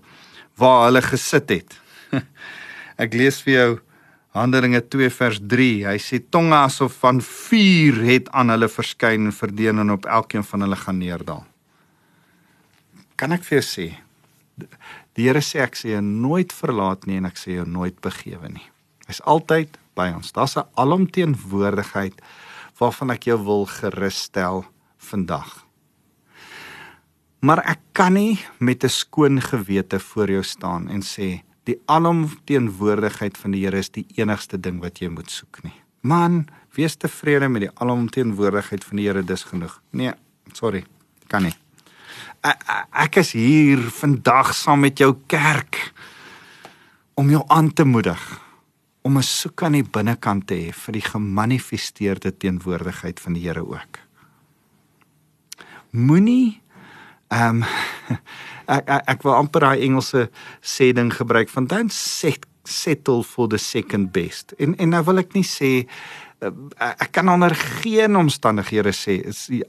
waar 0.57 0.87
hulle 0.87 1.03
gesit 1.03 1.51
het. 1.51 1.81
Ek 3.03 3.13
lees 3.13 3.43
vir 3.43 3.53
jou 3.53 3.81
Handelinge 4.31 4.81
2 4.81 5.11
vers 5.11 5.41
3 5.43 5.87
hy 5.91 5.99
sê 5.99 6.23
tonge 6.31 6.55
asof 6.55 6.93
van 7.03 7.21
vuur 7.21 8.01
het 8.05 8.31
aan 8.31 8.49
hulle 8.49 8.69
verskyn 8.69 9.27
en 9.27 9.33
verdeen 9.33 9.79
en 9.79 9.91
op 9.91 10.07
elkeen 10.07 10.45
van 10.45 10.61
hulle 10.61 10.77
gaan 10.77 10.99
neerdal 10.99 11.45
kan 13.17 13.33
ek 13.33 13.45
vir 13.45 13.61
jou 13.61 13.67
sê 13.67 13.87
die 15.17 15.27
Here 15.27 15.43
sê 15.45 15.63
ek 15.65 15.77
sê 15.77 15.95
jou 15.95 16.03
nooit 16.05 16.53
verlaat 16.53 17.07
nie 17.09 17.19
en 17.21 17.29
ek 17.29 17.39
sê 17.41 17.57
jou 17.59 17.67
nooit 17.69 17.97
begewe 18.05 18.49
nie. 18.53 18.65
Hy's 19.09 19.23
altyd 19.29 19.77
by 19.97 20.11
ons. 20.17 20.33
Daar's 20.33 20.57
'n 20.57 20.69
alomteenwoordigheid 20.77 22.21
waarvan 22.79 23.11
ek 23.11 23.25
jou 23.25 23.39
wil 23.45 23.65
gerusstel 23.67 24.65
vandag. 24.99 25.65
Maar 27.41 27.65
ek 27.65 27.81
kan 27.93 28.15
nie 28.15 28.39
met 28.59 28.85
'n 28.85 28.89
skoon 28.89 29.41
gewete 29.41 29.99
voor 30.01 30.29
jou 30.29 30.43
staan 30.43 30.89
en 30.89 31.01
sê 31.01 31.43
die 31.65 31.81
alomteenwoordigheid 31.87 33.37
van 33.37 33.51
die 33.51 33.65
Here 33.65 33.79
is 33.79 33.91
die 33.91 34.07
enigste 34.17 34.61
ding 34.61 34.81
wat 34.81 34.99
jy 34.99 35.09
moet 35.09 35.31
soek 35.31 35.65
nie. 35.65 35.75
Man, 36.03 36.47
wees 36.75 36.97
tevrede 36.97 37.49
met 37.49 37.63
die 37.63 37.75
alomteenwoordigheid 37.75 38.85
van 38.85 38.97
die 38.97 39.07
Here 39.07 39.23
dis 39.23 39.45
genoeg. 39.45 39.81
Nee, 39.91 40.13
sorry, 40.53 40.85
kan 41.29 41.43
nie 41.43 41.55
ek 42.93 43.17
is 43.17 43.33
hier 43.33 43.81
vandag 43.91 44.55
saam 44.55 44.81
met 44.81 44.99
jou 44.99 45.13
kerk 45.27 45.93
om 47.15 47.31
jou 47.31 47.43
aan 47.49 47.73
te 47.73 47.85
moedig 47.85 48.23
om 49.07 49.19
'n 49.19 49.23
soek 49.23 49.63
aan 49.63 49.73
die 49.73 49.87
binnekant 49.87 50.47
te 50.47 50.55
hê 50.55 50.73
vir 50.75 50.93
die 50.93 51.07
gemanifesteerde 51.07 52.37
teenwoordigheid 52.37 53.21
van 53.21 53.33
die 53.33 53.43
Here 53.47 53.63
ook. 53.63 53.99
Moenie 55.91 56.61
ehm 57.29 57.63
um, 57.63 57.65
ek, 58.77 58.89
ek 58.89 59.03
ek 59.07 59.23
wil 59.23 59.35
amper 59.35 59.61
daai 59.61 59.83
Engelse 59.87 60.29
sê 60.63 60.93
ding 60.93 61.13
gebruik 61.15 61.49
van 61.49 61.67
don't 61.67 61.93
set, 61.93 62.47
settle 62.65 63.23
for 63.23 63.49
the 63.49 63.59
second 63.59 64.13
best. 64.13 64.53
En 64.59 64.77
en 64.77 64.89
nou 64.89 65.03
wil 65.05 65.19
ek 65.19 65.35
nie 65.35 65.47
sê 65.47 65.87
ek 66.41 67.13
kan 67.17 67.29
onder 67.33 67.55
geen 67.55 68.17
omstandighede 68.17 68.93
sê 68.93 69.21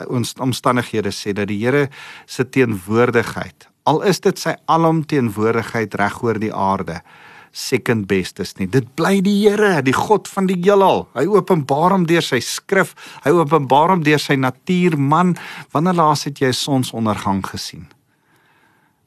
ons 0.07 0.33
omstandighede 0.43 1.13
sê 1.15 1.33
dat 1.33 1.47
die 1.47 1.61
Here 1.63 1.87
se 2.25 2.43
teenwoordigheid 2.43 3.69
al 3.87 4.03
is 4.03 4.19
dit 4.19 4.39
sy 4.39 4.53
alomteenwoordigheid 4.67 5.95
reg 5.95 6.21
oor 6.23 6.39
die 6.39 6.53
aarde 6.53 7.01
second 7.57 8.05
best 8.05 8.41
is 8.43 8.53
nie. 8.59 8.67
Dit 8.69 8.91
bly 8.99 9.17
die 9.25 9.37
Here 9.47 9.81
die 9.81 9.95
God 9.95 10.27
van 10.29 10.49
die 10.49 10.59
heelal. 10.59 11.07
Hy 11.17 11.25
openbaar 11.39 11.95
hom 11.95 12.05
deur 12.09 12.25
sy 12.25 12.41
skrif 12.43 12.93
hy 13.25 13.33
openbaar 13.33 13.95
hom 13.95 14.03
deur 14.05 14.21
sy 14.21 14.37
natuur 14.37 14.99
man 14.99 15.37
wanneer 15.73 15.97
laas 15.97 16.27
het 16.27 16.43
jy 16.43 16.51
sonsondergang 16.53 17.41
gesien 17.47 17.87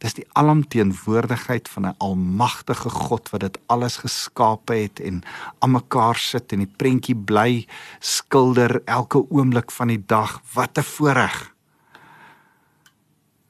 Dis 0.01 0.17
die 0.17 0.25
alomteenwoordigheid 0.33 1.69
van 1.69 1.87
'n 1.87 1.95
almagtige 1.99 2.89
God 2.89 3.31
wat 3.31 3.41
dit 3.41 3.59
alles 3.67 3.97
geskape 3.97 4.75
het 4.75 5.01
en 5.01 5.23
aan 5.59 5.71
mekaar 5.71 6.17
sit 6.17 6.53
en 6.53 6.59
die 6.59 6.75
prentjie 6.77 7.17
bly 7.17 7.67
skilder 7.99 8.83
elke 8.85 9.31
oomblik 9.31 9.71
van 9.71 9.89
die 9.89 10.03
dag. 10.07 10.41
Wat 10.53 10.79
'n 10.79 10.83
voorreg. 10.83 11.55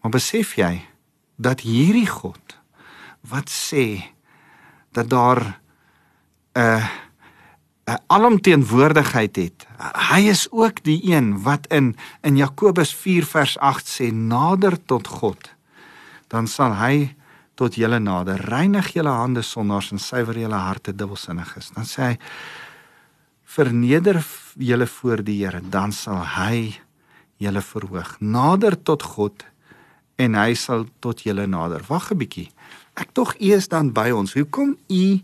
Maar 0.00 0.10
besef 0.10 0.56
jy 0.56 0.82
dat 1.36 1.60
hierdie 1.60 2.08
God 2.08 2.58
wat 3.20 3.50
sê 3.50 4.02
dat 4.92 5.10
daar 5.10 5.60
'n 6.54 6.82
'n 7.90 7.98
alomteenwoordigheid 8.06 9.36
het. 9.36 9.66
Hy 10.10 10.20
is 10.20 10.50
ook 10.50 10.82
die 10.82 11.00
een 11.12 11.42
wat 11.42 11.66
in 11.66 11.96
in 12.20 12.36
Jakobus 12.36 12.94
4 12.94 13.26
vers 13.26 13.58
8 13.58 14.00
sê 14.00 14.12
nader 14.12 14.84
tot 14.84 15.06
God. 15.06 15.59
Dan 16.30 16.46
sal 16.46 16.76
hy 16.78 17.10
tot 17.58 17.76
julle 17.76 17.98
nader. 18.00 18.40
Reinig 18.48 18.94
julle 18.94 19.12
hande 19.12 19.42
sondaars 19.44 19.90
en 19.92 20.00
suiwer 20.00 20.38
julle 20.38 20.56
harte 20.56 20.94
dubbelsinniges. 20.96 21.72
Dan 21.76 21.88
sê 21.88 22.12
hy 22.12 22.16
verneder 23.50 24.20
julle 24.54 24.86
voor 24.86 25.24
die 25.26 25.40
Here, 25.42 25.60
dan 25.60 25.92
sal 25.92 26.22
hy 26.36 26.78
julle 27.42 27.62
verhoog. 27.64 28.16
Nader 28.20 28.76
tot 28.78 29.02
God 29.02 29.44
en 30.20 30.36
hy 30.38 30.54
sal 30.54 30.86
tot 31.00 31.24
julle 31.26 31.46
nader. 31.48 31.82
Wag 31.88 32.12
'n 32.12 32.18
bietjie. 32.18 32.50
Ek 32.94 33.12
tog 33.12 33.34
u 33.40 33.52
is 33.56 33.68
dan 33.68 33.92
by 33.92 34.10
ons. 34.10 34.34
Hoekom 34.34 34.76
u 34.88 35.20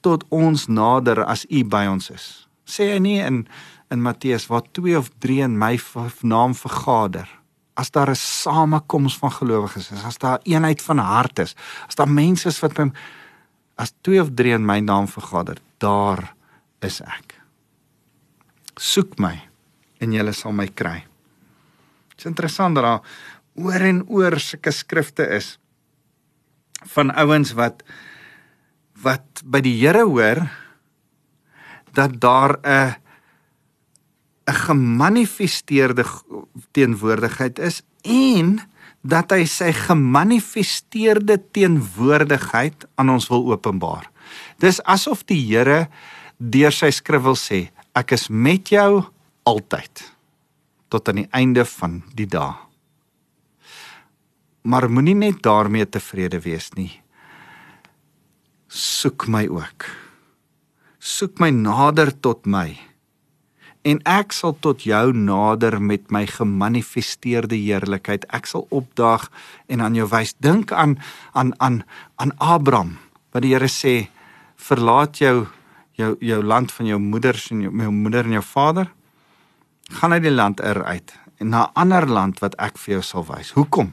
tot 0.00 0.24
ons 0.28 0.66
nader 0.68 1.24
as 1.24 1.46
u 1.50 1.64
by 1.64 1.86
ons 1.86 2.10
is? 2.10 2.48
Sê 2.66 2.92
hy 2.92 2.98
nie 2.98 3.20
in 3.20 3.48
in 3.90 4.02
Matteus 4.02 4.46
waar 4.46 4.62
2 4.72 4.98
of 4.98 5.10
3 5.18 5.40
in 5.40 5.58
my 5.58 5.78
naam 6.22 6.54
vergader. 6.54 7.37
As 7.78 7.90
daar 7.94 8.10
'n 8.10 8.18
samekoms 8.18 9.18
van 9.18 9.32
gelowiges 9.32 9.90
is, 9.90 10.04
as 10.04 10.18
daar 10.18 10.40
eenheid 10.42 10.82
van 10.82 10.98
hart 10.98 11.38
is, 11.38 11.54
as 11.86 11.94
daar 11.94 12.10
mense 12.10 12.48
is 12.48 12.60
wat 12.60 12.74
by 12.74 12.90
as 13.76 13.92
2 14.00 14.20
of 14.20 14.34
3 14.34 14.52
in 14.52 14.64
my 14.66 14.80
naam 14.80 15.08
vergader, 15.08 15.58
daar 15.78 16.34
is 16.82 17.00
ek. 17.00 17.38
Soek 18.74 19.18
my 19.18 19.38
en 19.98 20.12
jy 20.12 20.32
sal 20.32 20.52
my 20.52 20.66
kry. 20.66 21.06
Dit 22.08 22.18
is 22.18 22.30
interessant 22.30 22.74
dat 22.74 22.84
daar 22.84 23.02
oor 23.58 23.80
en 23.80 24.04
oor 24.08 24.38
sulke 24.40 24.70
skrifte 24.74 25.26
is 25.34 25.58
van 26.94 27.10
ouens 27.10 27.52
wat 27.58 27.82
wat 29.02 29.42
by 29.44 29.60
die 29.62 29.76
Here 29.78 30.04
hoor 30.06 30.42
dat 31.94 32.20
daar 32.20 32.58
'n 32.62 32.94
'n 34.48 34.54
gemanifesteerde 34.54 36.04
teenwoordigheid 36.72 37.58
is 37.58 37.82
en 38.02 38.60
dat 39.02 39.30
hy 39.30 39.44
sy 39.44 39.72
gemanifesteerde 39.72 41.38
teenwoordigheid 41.52 42.86
aan 42.96 43.10
ons 43.10 43.28
wil 43.28 43.52
openbaar. 43.52 44.10
Dis 44.58 44.82
asof 44.82 45.24
die 45.24 45.40
Here 45.40 45.88
deur 46.38 46.72
sy 46.72 46.90
skrif 46.90 47.22
wil 47.22 47.36
sê, 47.36 47.70
ek 47.94 48.12
is 48.12 48.28
met 48.28 48.68
jou 48.68 49.04
altyd 49.44 50.12
tot 50.88 51.08
aan 51.08 51.22
die 51.22 51.30
einde 51.30 51.64
van 51.64 52.02
die 52.14 52.26
dae. 52.26 52.56
Maar 54.62 54.88
moenie 54.90 55.14
net 55.14 55.42
daarmee 55.42 55.86
tevrede 55.86 56.40
wees 56.40 56.72
nie 56.74 57.02
soek 58.68 59.26
my 59.32 59.46
ook. 59.48 59.86
Soek 61.00 61.40
my 61.40 61.50
nader 61.54 62.12
tot 62.20 62.46
my. 62.46 62.76
En 63.88 64.00
ek 64.04 64.34
sal 64.36 64.52
tot 64.64 64.82
jou 64.84 65.04
nader 65.16 65.78
met 65.80 66.10
my 66.12 66.26
gemanifesteerde 66.28 67.56
heerlikheid. 67.56 68.26
Ek 68.34 68.48
sal 68.50 68.66
opdaag 68.74 69.28
en 69.72 69.84
aan 69.84 69.96
jou 69.96 70.08
wys. 70.10 70.34
Dink 70.44 70.72
aan 70.72 70.98
aan 71.32 71.54
aan 71.58 71.82
aan 72.20 72.34
Abraham 72.38 72.98
wat 73.32 73.44
die 73.44 73.54
Here 73.54 73.68
sê 73.72 74.10
verlaat 74.56 75.20
jou 75.22 75.46
jou 75.98 76.16
jou 76.20 76.42
land 76.42 76.72
van 76.72 76.86
jou 76.86 76.98
moeders 76.98 77.50
en 77.50 77.62
jou, 77.64 77.72
jou 77.72 77.92
moeder 77.94 78.28
en 78.28 78.36
jou 78.38 78.44
vader. 78.44 78.92
Gaan 80.00 80.12
uit 80.12 80.22
die 80.22 80.34
land 80.34 80.60
er 80.60 80.84
uit 80.84 81.14
en 81.38 81.48
na 81.48 81.64
'n 81.64 81.72
ander 81.74 82.06
land 82.06 82.40
wat 82.40 82.54
ek 82.58 82.78
vir 82.78 82.94
jou 82.94 83.02
sal 83.02 83.24
wys. 83.24 83.50
Hoekom? 83.50 83.92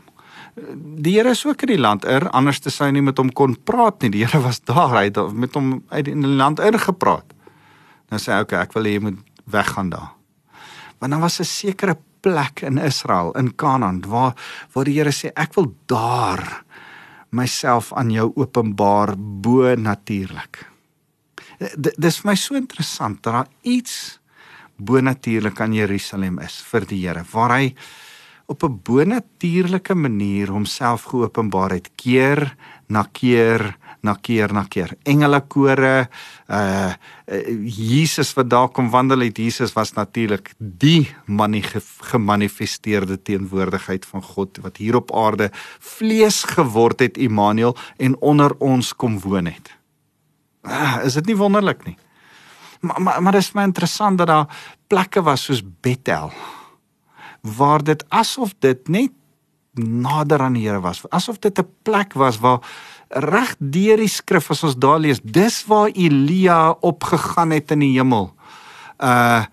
die 0.56 1.18
Here 1.18 1.30
is 1.36 1.46
ook 1.46 1.66
in 1.66 1.74
die 1.74 1.82
land 1.82 2.06
er 2.08 2.30
anders 2.32 2.62
te 2.64 2.72
sy 2.72 2.88
nie 2.96 3.04
met 3.04 3.20
hom 3.20 3.32
kon 3.36 3.56
praat 3.68 4.02
nie 4.04 4.12
die 4.14 4.24
Here 4.24 4.40
was 4.44 4.62
daar 4.64 4.94
hy 4.96 5.08
het 5.10 5.20
met 5.36 5.56
hom 5.58 5.82
uit 5.92 6.08
in 6.08 6.24
die 6.24 6.36
land 6.40 6.62
ingepraat 6.64 7.34
nou 8.12 8.20
sê 8.22 8.32
hy 8.36 8.46
okay 8.46 8.62
ek 8.64 8.76
wil 8.78 8.88
hê 8.88 8.96
jy 8.96 9.04
moet 9.04 9.20
weggaan 9.46 9.90
daar. 9.90 10.12
Want 11.00 11.12
dan 11.12 11.22
was 11.22 11.40
'n 11.40 11.44
sekere 11.44 11.98
plek 12.20 12.62
in 12.62 12.78
Israel 12.78 13.32
in 13.38 13.56
Kanaan 13.56 14.02
waar 14.08 14.34
waar 14.74 14.86
die 14.86 14.98
Here 14.98 15.12
sê 15.12 15.30
ek 15.34 15.54
wil 15.54 15.76
daar 15.86 16.64
myself 17.30 17.94
aan 17.94 18.12
jou 18.12 18.32
openbaar 18.36 19.16
bo 19.18 19.76
natuurlik. 19.76 20.66
Dis 21.78 22.20
vir 22.20 22.32
my 22.32 22.36
so 22.36 22.56
interessant 22.56 23.24
dat 23.24 23.34
daar 23.34 23.48
iets 23.62 24.20
bo 24.78 25.00
natuurlik 25.00 25.62
aan 25.62 25.74
Jerusalem 25.74 26.40
is 26.40 26.60
vir 26.72 26.86
die 26.86 27.08
Here 27.08 27.24
waar 27.32 27.58
hy 27.60 27.76
op 28.46 28.64
'n 28.64 28.80
bonatuurlike 28.84 29.96
manier 29.96 30.50
homself 30.50 31.04
geopenbaar 31.04 31.72
het 31.72 31.90
keer 31.96 32.56
na 32.88 33.08
keer 33.12 33.78
na 34.06 34.16
keer 34.22 34.54
na 34.54 34.64
keer. 34.70 34.94
Engele 35.04 35.42
kore 35.52 35.94
uh, 36.06 36.56
uh 36.56 36.94
Jesus 37.66 38.34
wat 38.38 38.50
daar 38.54 38.70
kom 38.70 38.92
wandel 38.94 39.26
het 39.26 39.38
Jesus 39.42 39.74
was 39.74 39.96
natuurlik 39.98 40.54
die 40.58 41.10
gemanifesteerde 42.12 43.18
teenwoordigheid 43.22 44.06
van 44.06 44.22
God 44.22 44.62
wat 44.62 44.78
hier 44.78 44.96
op 44.96 45.14
aarde 45.16 45.50
vlees 45.80 46.44
geword 46.56 47.02
het 47.02 47.18
Immanuel 47.18 47.76
en 47.98 48.18
onder 48.22 48.56
ons 48.60 48.94
kom 48.94 49.20
woon 49.20 49.50
het. 49.50 49.74
Uh, 50.66 51.02
is 51.06 51.14
dit 51.14 51.26
nie 51.26 51.38
wonderlik 51.38 51.86
nie? 51.86 51.98
Maar 52.82 53.02
maar, 53.02 53.22
maar 53.22 53.32
dit 53.32 53.42
is 53.42 53.54
my 53.54 53.64
interessant 53.64 54.18
dat 54.18 54.28
daar 54.28 54.48
plekke 54.88 55.22
was 55.22 55.44
soos 55.44 55.64
Bethel 55.82 56.32
waar 57.42 57.84
dit 57.84 58.06
asof 58.10 58.54
dit 58.60 58.88
net 58.88 59.12
nader 59.76 60.42
aan 60.42 60.56
die 60.56 60.66
Here 60.68 60.80
was, 60.82 61.04
asof 61.10 61.40
dit 61.40 61.60
'n 61.60 61.68
plek 61.84 62.14
was 62.14 62.40
waar 62.40 62.60
reg 63.16 63.56
deur 63.60 64.02
die 64.02 64.12
skrif 64.12 64.50
as 64.52 64.64
ons 64.68 64.78
daar 64.80 65.00
lees, 65.00 65.22
dis 65.24 65.62
waar 65.70 65.92
Elia 65.94 66.76
opgegaan 66.84 67.54
het 67.56 67.72
in 67.76 67.86
die 67.86 67.94
hemel. 67.98 68.32
Uh 69.00 69.46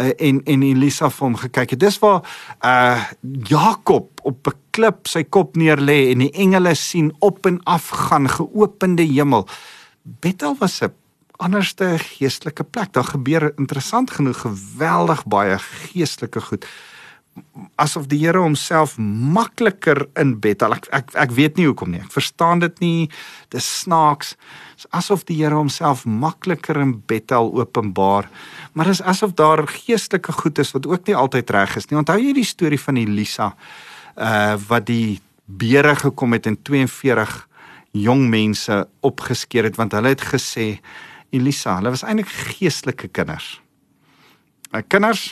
en 0.00 0.38
en 0.48 0.62
Elisa 0.64 1.10
vir 1.12 1.26
hom 1.26 1.34
gekyk 1.36 1.74
het. 1.74 1.80
Dis 1.80 1.98
waar 2.00 2.22
uh 2.64 3.04
Jakob 3.52 4.20
op 4.24 4.48
'n 4.48 4.56
klip 4.70 5.06
sy 5.06 5.22
kop 5.24 5.56
neer 5.56 5.76
lê 5.76 6.10
en 6.12 6.24
die 6.24 6.32
engele 6.32 6.74
sien 6.74 7.12
op 7.20 7.46
en 7.46 7.60
af 7.64 7.88
gaan 7.88 8.28
geopende 8.28 9.02
hemel. 9.02 9.46
Bethel 10.02 10.56
was 10.58 10.80
'n 10.80 10.92
anderste 11.36 11.98
geestelike 11.98 12.64
plek. 12.64 12.92
Daar 12.92 13.04
gebeur 13.04 13.52
interessant 13.56 14.10
genoeg 14.10 14.40
geweldig 14.40 15.26
baie 15.26 15.58
geestelike 15.58 16.40
goed 16.40 16.66
asof 17.80 18.06
die 18.10 18.18
Here 18.20 18.38
homself 18.38 18.96
makliker 18.98 20.06
in 20.20 20.34
Bethel. 20.40 20.74
Ek, 20.76 20.88
ek 20.94 21.14
ek 21.14 21.34
weet 21.36 21.56
nie 21.58 21.66
hoekom 21.68 21.92
nie. 21.94 22.02
Ek 22.04 22.12
verstaan 22.14 22.62
dit 22.62 22.80
nie. 22.82 23.08
Dis 23.54 23.66
snaaks. 23.82 24.34
Dis 24.76 24.88
asof 24.96 25.24
die 25.28 25.38
Here 25.40 25.56
homself 25.56 26.04
makliker 26.06 26.80
in 26.80 26.98
Bethel 27.06 27.52
openbaar. 27.60 28.28
Maar 28.72 28.92
dis 28.92 29.02
asof 29.02 29.34
daar 29.38 29.66
geestelike 29.68 30.32
goed 30.32 30.58
is 30.58 30.72
wat 30.76 30.86
ook 30.86 31.06
nie 31.08 31.16
altyd 31.16 31.50
reg 31.56 31.76
is 31.80 31.90
nie. 31.90 31.98
Onthou 32.00 32.18
jy 32.20 32.34
die 32.36 32.48
storie 32.48 32.80
van 32.80 33.00
Elisa 33.00 33.54
uh 34.20 34.56
wat 34.68 34.86
die 34.90 35.20
beere 35.46 35.94
gekom 35.96 36.34
het 36.36 36.46
en 36.46 36.58
42 36.62 37.48
jong 37.96 38.28
mense 38.30 38.76
opgeskeer 39.06 39.66
het 39.70 39.78
want 39.78 39.94
hulle 39.96 40.12
het 40.12 40.22
gesê 40.22 40.78
Elisa, 41.30 41.76
hulle 41.78 41.92
was 41.94 42.02
eintlik 42.02 42.30
geestelike 42.50 43.08
kinders. 43.14 43.60
Uh 44.74 44.82
kinders 44.86 45.30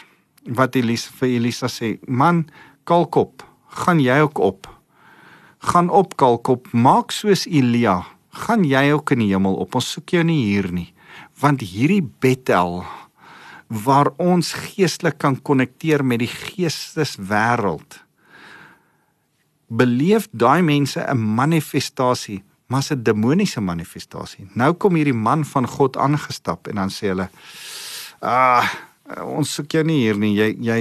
wat 0.57 0.77
Elisa 0.77 1.13
vir 1.21 1.29
Elisa 1.37 1.69
sê, 1.69 1.99
man, 2.07 2.47
kalkop, 2.89 3.45
gaan 3.85 4.01
jy 4.01 4.21
ook 4.25 4.39
op. 4.39 4.69
Gaan 5.59 5.91
op 5.91 6.17
kalkop, 6.17 6.71
maak 6.73 7.13
soos 7.13 7.47
Elia, 7.47 8.03
gaan 8.47 8.65
jy 8.65 8.89
ook 8.95 9.13
in 9.17 9.25
die 9.25 9.33
hemel 9.33 9.59
op. 9.59 9.75
Ons 9.79 9.93
soek 9.97 10.15
jou 10.17 10.25
nie 10.25 10.41
hier 10.47 10.71
nie, 10.73 10.93
want 11.43 11.65
hierdie 11.65 12.03
Bethel 12.03 12.83
waar 13.69 14.15
ons 14.17 14.55
geestelik 14.57 15.19
kan 15.21 15.37
konnekteer 15.45 16.05
met 16.05 16.23
die 16.23 16.31
geesteswêreld. 16.31 17.99
Beleef 19.69 20.29
daai 20.33 20.63
mense 20.63 21.01
'n 21.01 21.35
manifestasie, 21.35 22.43
maar 22.69 22.83
'n 22.91 23.03
demoniese 23.03 23.61
manifestasie. 23.61 24.49
Nou 24.55 24.73
kom 24.73 24.95
hierdie 24.95 25.15
man 25.15 25.45
van 25.45 25.67
God 25.67 25.97
aangestap 25.97 26.69
en 26.69 26.75
dan 26.75 26.89
sê 26.89 27.09
hulle: 27.09 27.29
"Ah, 28.21 28.65
ons 29.16 29.55
soek 29.59 29.79
jou 29.79 29.85
nie 29.87 30.03
hier 30.05 30.18
nie. 30.21 30.35
Jy 30.37 30.49
jy 30.64 30.81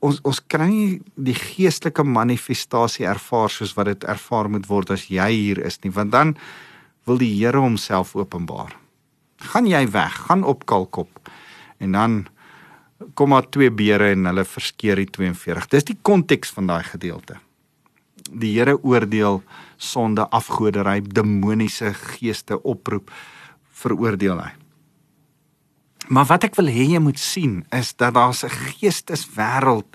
ons 0.00 0.20
ons 0.24 0.40
kry 0.48 0.66
nie 0.70 1.00
die 1.16 1.36
geestelike 1.36 2.04
manifestasie 2.04 3.06
ervaar 3.08 3.52
soos 3.52 3.74
wat 3.76 3.92
dit 3.92 4.06
ervaar 4.08 4.48
moet 4.48 4.66
word 4.68 4.94
as 4.96 5.06
jy 5.12 5.28
hier 5.30 5.60
is 5.66 5.78
nie, 5.84 5.92
want 5.92 6.12
dan 6.14 6.34
wil 7.08 7.20
die 7.20 7.32
Here 7.36 7.60
homself 7.60 8.14
openbaar. 8.16 8.76
Gaan 9.52 9.66
jy 9.68 9.86
weg, 9.92 10.16
gaan 10.28 10.44
op 10.44 10.66
kalkop. 10.68 11.30
En 11.80 11.92
dan 11.96 12.16
kom 13.14 13.32
maar 13.32 13.48
twee 13.48 13.70
beere 13.72 14.10
en 14.12 14.28
hulle 14.28 14.44
verskeer 14.44 15.00
die 15.00 15.08
42. 15.08 15.68
Dis 15.72 15.88
die 15.88 15.98
konteks 16.02 16.52
van 16.52 16.68
daai 16.68 16.84
gedeelte. 16.84 17.38
Die 18.30 18.52
Here 18.58 18.76
oordeel 18.76 19.42
sonde, 19.80 20.28
afgoderry, 20.28 21.00
demoniese 21.00 21.94
geeste 21.94 22.60
oproep 22.60 23.10
veroordeel 23.80 24.42
hy. 24.44 24.52
Maar 26.10 26.26
wat 26.26 26.44
ek 26.48 26.56
wil 26.58 26.66
hê 26.66 26.88
jy 26.90 26.98
moet 26.98 27.20
sien 27.22 27.60
is 27.70 27.92
dat 27.94 28.16
daar 28.18 28.34
'n 28.34 28.50
geesteswêreld 28.50 29.86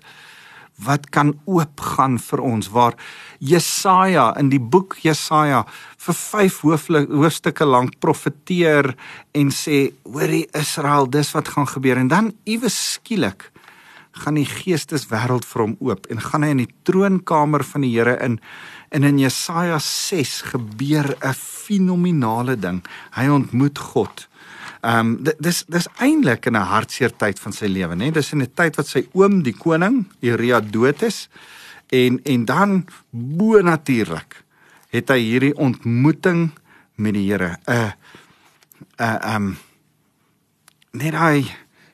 wat 0.80 1.10
kan 1.10 1.40
oopgaan 1.46 2.20
vir 2.20 2.40
ons 2.40 2.70
waar 2.70 2.96
Jesaja 3.40 4.36
in 4.40 4.50
die 4.50 4.60
boek 4.60 4.96
Jesaja 5.04 5.66
vir 5.98 6.16
5 6.16 6.62
hoofstukke 6.62 7.66
lank 7.66 8.00
profeteer 8.00 8.96
en 9.32 9.52
sê 9.52 9.92
hoorie 10.04 10.48
Israel 10.54 11.10
dis 11.10 11.32
wat 11.32 11.48
gaan 11.48 11.68
gebeur. 11.68 11.98
En 11.98 12.08
dan 12.08 12.34
iewes 12.44 12.94
skielik 12.94 13.52
gaan 14.12 14.36
die 14.36 14.48
geesteswêreld 14.48 15.46
vir 15.46 15.62
hom 15.62 15.76
oop 15.80 16.08
en 16.08 16.22
gaan 16.22 16.44
hy 16.44 16.50
in 16.50 16.64
die 16.64 16.76
troonkamer 16.84 17.64
van 17.64 17.82
die 17.82 17.92
Here 17.92 18.16
in 18.24 18.40
en 18.92 19.04
in 19.04 19.20
Jesaja 19.20 19.80
6 19.80 20.42
gebeur 20.42 21.18
'n 21.22 21.34
fenominale 21.34 22.56
ding. 22.56 22.84
Hy 23.12 23.28
ontmoet 23.28 23.78
God 23.78 24.28
Ehm 24.86 25.00
um, 25.00 25.14
dis 25.42 25.64
dis 25.66 25.88
eintlik 25.98 26.46
in 26.46 26.56
'n 26.58 26.70
hartseer 26.70 27.12
tyd 27.18 27.40
van 27.40 27.54
sy 27.54 27.66
lewe, 27.66 27.96
né? 27.96 28.12
Dis 28.12 28.34
in 28.34 28.42
'n 28.42 28.54
tyd 28.54 28.76
wat 28.76 28.88
sy 28.88 29.08
oom, 29.14 29.42
die 29.44 29.58
koning, 29.58 30.06
Uria 30.22 30.60
dood 30.62 31.02
is 31.02 31.30
en 31.90 32.20
en 32.24 32.46
dan 32.46 32.86
bo 33.10 33.62
natuurlik 33.62 34.44
het 34.90 35.10
hy 35.10 35.20
hierdie 35.20 35.56
ontmoeting 35.58 36.52
met 36.96 37.14
die 37.14 37.32
Here. 37.32 37.58
'n 37.68 37.74
'n 37.74 37.94
ehm 38.98 39.36
um, 39.36 39.58
net 40.92 41.14
hy 41.14 41.46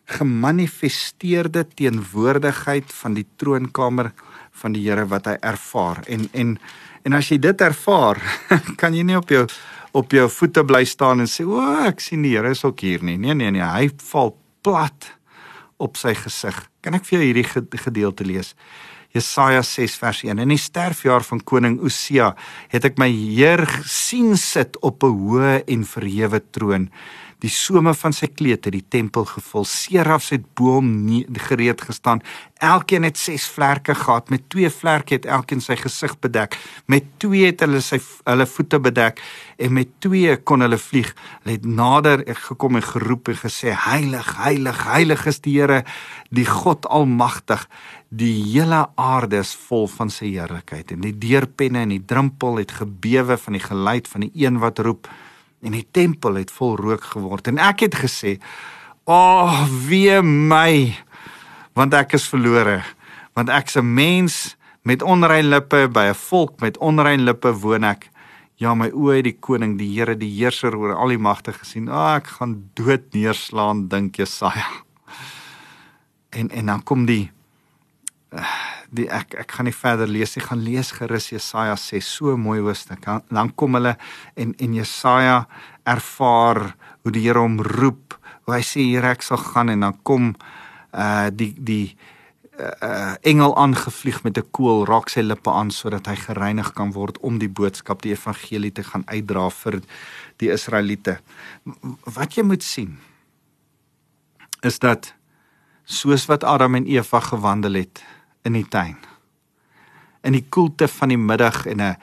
gemanifesteerde 0.06 1.68
teenwoordigheid 1.74 2.94
van 2.94 3.14
die 3.14 3.26
troonkamer 3.36 4.12
van 4.52 4.74
die 4.74 4.90
Here 4.90 5.08
wat 5.08 5.26
hy 5.26 5.38
ervaar. 5.40 6.04
En 6.08 6.28
en 6.32 6.60
en 7.04 7.14
as 7.14 7.30
jy 7.30 7.40
dit 7.40 7.62
ervaar, 7.62 8.18
kan 8.82 8.94
jy 8.94 9.04
nie 9.04 9.18
op 9.18 9.30
jou 9.30 9.48
op 9.92 10.12
jou 10.12 10.28
voete 10.30 10.64
bly 10.66 10.84
staan 10.86 11.20
en 11.20 11.28
sê, 11.28 11.46
"O, 11.46 11.60
ek 11.86 12.00
sien 12.00 12.22
die 12.22 12.36
Here 12.36 12.50
is 12.50 12.64
ook 12.64 12.80
hier 12.80 13.04
nie." 13.04 13.18
Nee, 13.18 13.34
nee, 13.34 13.52
nee, 13.52 13.62
hy 13.62 13.90
val 13.98 14.38
plat 14.62 15.12
op 15.78 15.98
sy 15.98 16.14
gesig. 16.14 16.70
Kan 16.82 16.94
ek 16.94 17.06
vir 17.06 17.20
jou 17.20 17.26
hierdie 17.26 17.78
gedeelte 17.78 18.26
lees? 18.26 18.56
Jesaja 19.12 19.62
6 19.62 19.96
vers 20.00 20.24
1. 20.24 20.40
In 20.40 20.50
die 20.50 20.58
sterfjaar 20.58 21.24
van 21.28 21.42
koning 21.44 21.80
Osia 21.84 22.32
het 22.72 22.86
ek 22.86 22.98
my 22.98 23.10
Heer 23.12 23.66
sien 23.84 24.38
sit 24.38 24.78
op 24.82 25.04
'n 25.04 25.12
hoë 25.12 25.64
en 25.68 25.84
verhewe 25.84 26.40
troon 26.52 26.90
die 27.42 27.50
some 27.50 27.94
van 27.98 28.14
sy 28.14 28.28
kleed 28.30 28.68
het 28.68 28.76
die 28.76 28.86
tempel 28.86 29.26
gevul. 29.26 29.66
Serafs 29.66 30.30
het 30.36 30.44
bo 30.58 30.78
hom 30.78 30.90
gereed 31.48 31.82
gestaan. 31.82 32.22
Elkeen 32.62 33.08
het 33.08 33.18
6 33.18 33.48
vlerke 33.56 33.96
gehad. 33.98 34.30
Met 34.30 34.46
2 34.54 34.70
vlerke 34.70 35.18
het 35.18 35.26
elkeen 35.26 35.62
sy 35.62 35.76
gesig 35.80 36.14
bedek. 36.22 36.58
Met 36.86 37.08
2 37.24 37.48
het 37.50 37.64
hulle 37.66 37.82
sy 37.82 37.98
hulle 38.30 38.46
voete 38.46 38.80
bedek 38.80 39.24
en 39.58 39.74
met 39.74 39.90
2 40.06 40.38
kon 40.46 40.62
hulle 40.62 40.78
vlieg. 40.78 41.10
Hulle 41.42 41.58
het 41.58 41.66
nader 41.66 42.24
gekom 42.46 42.78
en 42.78 42.86
geroep 42.86 43.34
en 43.34 43.42
gesê: 43.42 43.74
Heilig, 43.88 44.36
heilig, 44.38 44.86
heilig 44.86 45.26
is 45.26 45.42
die 45.42 45.58
Here, 45.62 45.82
die 46.30 46.46
God 46.46 46.86
Almagtig. 46.86 47.66
Die 48.10 48.36
hele 48.54 48.86
aarde 49.00 49.42
is 49.42 49.56
vol 49.56 49.88
van 49.88 50.10
sy 50.12 50.34
heerlikheid 50.34 50.92
en 50.92 51.04
die 51.06 51.16
deurpenne 51.16 51.86
en 51.86 51.94
die 51.94 52.04
drumpel 52.06 52.60
het 52.60 52.74
gebewe 52.82 53.38
van 53.40 53.56
die 53.56 53.64
geluid 53.64 54.10
van 54.12 54.26
die 54.26 54.32
een 54.36 54.60
wat 54.60 54.82
roep 54.84 55.08
en 55.62 55.76
die 55.78 55.88
tempel 55.92 56.40
het 56.42 56.52
vol 56.52 56.76
rook 56.80 57.04
geword. 57.14 57.48
En 57.48 57.58
ek 57.62 57.86
het 57.88 57.96
gesê 58.04 58.38
ag 59.10 59.66
oh, 59.66 59.66
wee 59.88 60.22
my 60.22 60.94
want 61.78 61.94
ek 61.96 62.18
is 62.18 62.28
verlore. 62.30 62.82
Want 63.34 63.50
ek's 63.50 63.78
'n 63.78 63.94
mens 63.94 64.58
met 64.84 65.02
onrein 65.02 65.50
lippe 65.50 65.88
by 65.88 66.12
'n 66.12 66.16
volk 66.16 66.60
met 66.62 66.78
onrein 66.78 67.24
lippe 67.24 67.54
woon 67.54 67.84
ek. 67.84 68.10
Ja 68.56 68.76
my 68.76 68.90
oë 68.90 69.16
het 69.16 69.24
die 69.24 69.40
koning 69.40 69.78
die 69.78 69.90
Here 69.98 70.16
die 70.18 70.30
heerser 70.30 70.76
oor 70.76 70.96
al 70.96 71.08
die 71.08 71.18
magte 71.18 71.54
gesien. 71.54 71.90
Ag 71.90 71.96
oh, 71.96 72.16
ek 72.16 72.28
gaan 72.28 72.70
dood 72.74 73.14
neerslaan 73.14 73.88
dink 73.88 74.16
Jesaja. 74.16 74.70
En 76.30 76.50
en 76.50 76.66
dan 76.66 76.84
kom 76.84 77.06
die 77.06 77.32
die 78.96 79.08
ek 79.12 79.36
ek 79.40 79.56
gaan 79.56 79.68
nie 79.70 79.76
verder 79.76 80.10
lees 80.10 80.36
nie. 80.36 80.46
Gaan 80.46 80.64
lees 80.66 80.94
gerus 80.96 81.32
Jesaja 81.32 81.76
sê 81.80 82.02
so 82.04 82.38
mooi 82.38 82.60
hoofstuk 82.62 83.04
dan 83.06 83.52
kom 83.56 83.80
hulle 83.80 83.98
en 84.36 84.56
en 84.60 84.78
Jesaja 84.78 85.46
ervaar 85.88 86.76
hoe 87.04 87.12
die 87.12 87.26
Here 87.26 87.42
hom 87.42 87.60
roep. 87.62 88.18
Hoe 88.46 88.58
hy 88.58 88.64
sê 88.66 88.86
hier 88.86 89.08
ek 89.12 89.26
sal 89.26 89.42
gaan. 89.42 89.74
En 89.74 89.88
dan 89.88 90.00
kom 90.04 90.34
uh 90.92 91.30
die 91.32 91.54
die 91.58 91.96
uh 92.60 93.16
engel 93.28 93.56
aangevlieg 93.58 94.24
met 94.24 94.38
'n 94.38 94.52
koel 94.52 94.86
raak 94.86 95.10
sy 95.10 95.22
lippe 95.22 95.52
aan 95.52 95.72
sodat 95.72 96.08
hy 96.08 96.16
gereinig 96.16 96.74
kan 96.74 96.92
word 96.92 97.18
om 97.20 97.40
die 97.40 97.50
boodskap 97.50 98.02
die 98.02 98.12
evangelie 98.12 98.72
te 98.72 98.84
gaan 98.84 99.04
uitdra 99.08 99.50
vir 99.50 99.82
die 100.38 100.52
Israeliete. 100.52 101.20
Wat 102.06 102.36
jy 102.36 102.44
moet 102.44 102.64
sien 102.64 103.00
is 104.62 104.80
dat 104.80 105.14
soos 105.86 106.26
wat 106.26 106.44
Adam 106.44 106.76
en 106.76 106.86
Eva 106.86 107.20
gewandel 107.20 107.74
het 107.74 108.04
in 108.44 108.54
die 108.54 108.68
tuin. 108.68 108.98
In 110.22 110.34
die 110.38 110.46
koelte 110.50 110.88
van 110.88 111.10
die 111.10 111.18
middag 111.18 111.66
en 111.66 111.82
'n 111.82 111.98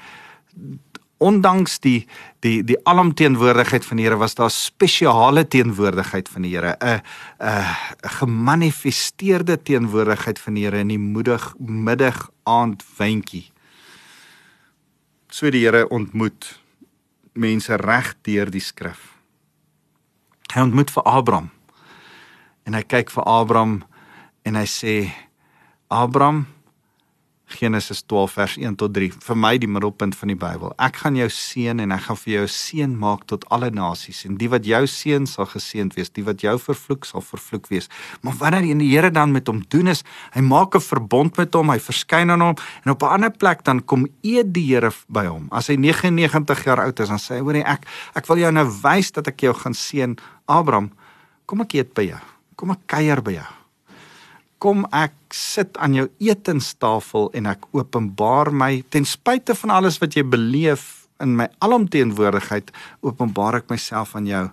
ondanks 1.18 1.79
die 1.83 2.07
die 2.40 2.62
die 2.64 2.79
alomteenwoordigheid 2.87 3.85
van 3.85 3.96
die 3.98 4.07
Here 4.07 4.16
was 4.16 4.35
daar 4.35 4.51
spesiale 4.51 5.48
teenwoordigheid 5.48 6.29
van 6.29 6.42
die 6.42 6.57
Here, 6.57 6.77
'n 6.81 7.03
'n 7.38 8.09
gemanifesteerde 8.18 9.62
teenwoordigheid 9.62 10.38
van 10.38 10.55
die 10.55 10.64
Here 10.64 10.79
in 10.79 10.88
die 10.88 10.98
moedig 10.98 11.55
middag 11.59 12.31
aand 12.42 12.85
wyntjie. 12.96 13.51
So 15.29 15.51
die 15.51 15.64
Here 15.64 15.88
ontmoet 15.88 16.61
mense 17.33 17.77
reg 17.77 18.14
deur 18.22 18.51
die 18.51 18.61
skrif. 18.61 19.14
Hy 20.55 20.61
ontmoet 20.61 20.90
vir 20.90 21.03
Abraham. 21.03 21.51
En 22.64 22.74
hy 22.74 22.83
kyk 22.83 23.11
vir 23.11 23.24
Abraham 23.24 23.83
en 24.42 24.55
hy 24.55 24.66
sê 24.66 25.12
Abraham 25.88 26.46
Genesis 27.48 28.03
12 28.03 28.33
vers 28.33 28.57
1 28.61 28.74
tot 28.77 28.92
3 28.92 29.09
vir 29.24 29.37
my 29.40 29.55
die 29.57 29.68
middelpunt 29.70 30.12
van 30.20 30.29
die 30.29 30.37
Bybel. 30.37 30.74
Ek 30.85 30.98
gaan 31.01 31.16
jou 31.16 31.29
seën 31.33 31.81
en 31.81 31.94
ek 31.96 32.03
gaan 32.05 32.18
vir 32.20 32.33
jou 32.35 32.44
seën 32.53 32.92
maak 33.01 33.24
tot 33.31 33.46
alle 33.55 33.70
nasies 33.72 34.20
en 34.29 34.37
die 34.37 34.51
wat 34.53 34.68
jou 34.68 34.83
seën 34.85 35.24
sal 35.27 35.48
geseënd 35.48 35.96
wees, 35.96 36.12
die 36.12 36.27
wat 36.27 36.44
jou 36.44 36.55
vervloek 36.61 37.09
sal 37.09 37.24
vervloek 37.24 37.70
wees. 37.72 37.88
Maar 38.20 38.37
wanneer 38.42 38.68
die 38.68 38.90
Here 38.92 39.11
dan 39.11 39.33
met 39.33 39.48
hom 39.48 39.62
doen 39.72 39.88
is, 39.88 40.05
hy 40.37 40.44
maak 40.44 40.77
'n 40.77 40.81
verbond 40.81 41.37
met 41.38 41.55
hom, 41.55 41.70
hy 41.70 41.79
verskyn 41.79 42.31
aan 42.31 42.40
hom 42.40 42.57
en 42.85 42.92
op 42.92 43.03
'n 43.03 43.14
ander 43.16 43.31
plek 43.31 43.64
dan 43.64 43.81
kom 43.81 44.07
eet 44.22 44.53
die 44.53 44.66
Here 44.68 44.92
by 45.09 45.24
hom. 45.24 45.48
As 45.51 45.68
hy 45.68 45.77
99 45.77 46.64
jaar 46.64 46.81
oud 46.85 47.01
is, 47.01 47.09
dan 47.09 47.18
sê 47.18 47.37
hy: 47.37 47.40
"Hoerie 47.40 47.64
ek, 47.64 47.87
ek 48.14 48.27
wil 48.27 48.37
jou 48.37 48.53
nou 48.53 48.68
wys 48.83 49.11
dat 49.11 49.27
ek 49.29 49.40
jou 49.40 49.55
gaan 49.55 49.74
seën, 49.74 50.18
Abraham. 50.46 50.90
Kom 51.46 51.61
ek 51.61 51.72
eet 51.74 51.94
by 51.94 52.03
jou. 52.03 52.20
Kom 52.57 52.70
ek 52.70 52.87
kuier 52.87 53.22
by 53.22 53.33
jou." 53.33 53.58
Kom 54.59 54.85
ek 54.94 55.14
sit 55.35 55.77
aan 55.79 55.94
jou 55.94 56.07
etenstafel 56.18 57.31
en 57.38 57.47
ek 57.47 57.66
openbaar 57.77 58.51
my 58.51 58.83
ten 58.90 59.07
spyte 59.07 59.55
van 59.55 59.71
alles 59.79 60.01
wat 60.03 60.16
jy 60.18 60.25
beleef 60.27 61.09
in 61.23 61.37
my 61.38 61.49
alomteenwoordigheid 61.64 62.73
openbaar 63.07 63.62
ek 63.62 63.71
myself 63.71 64.14
aan 64.18 64.27
jou 64.27 64.44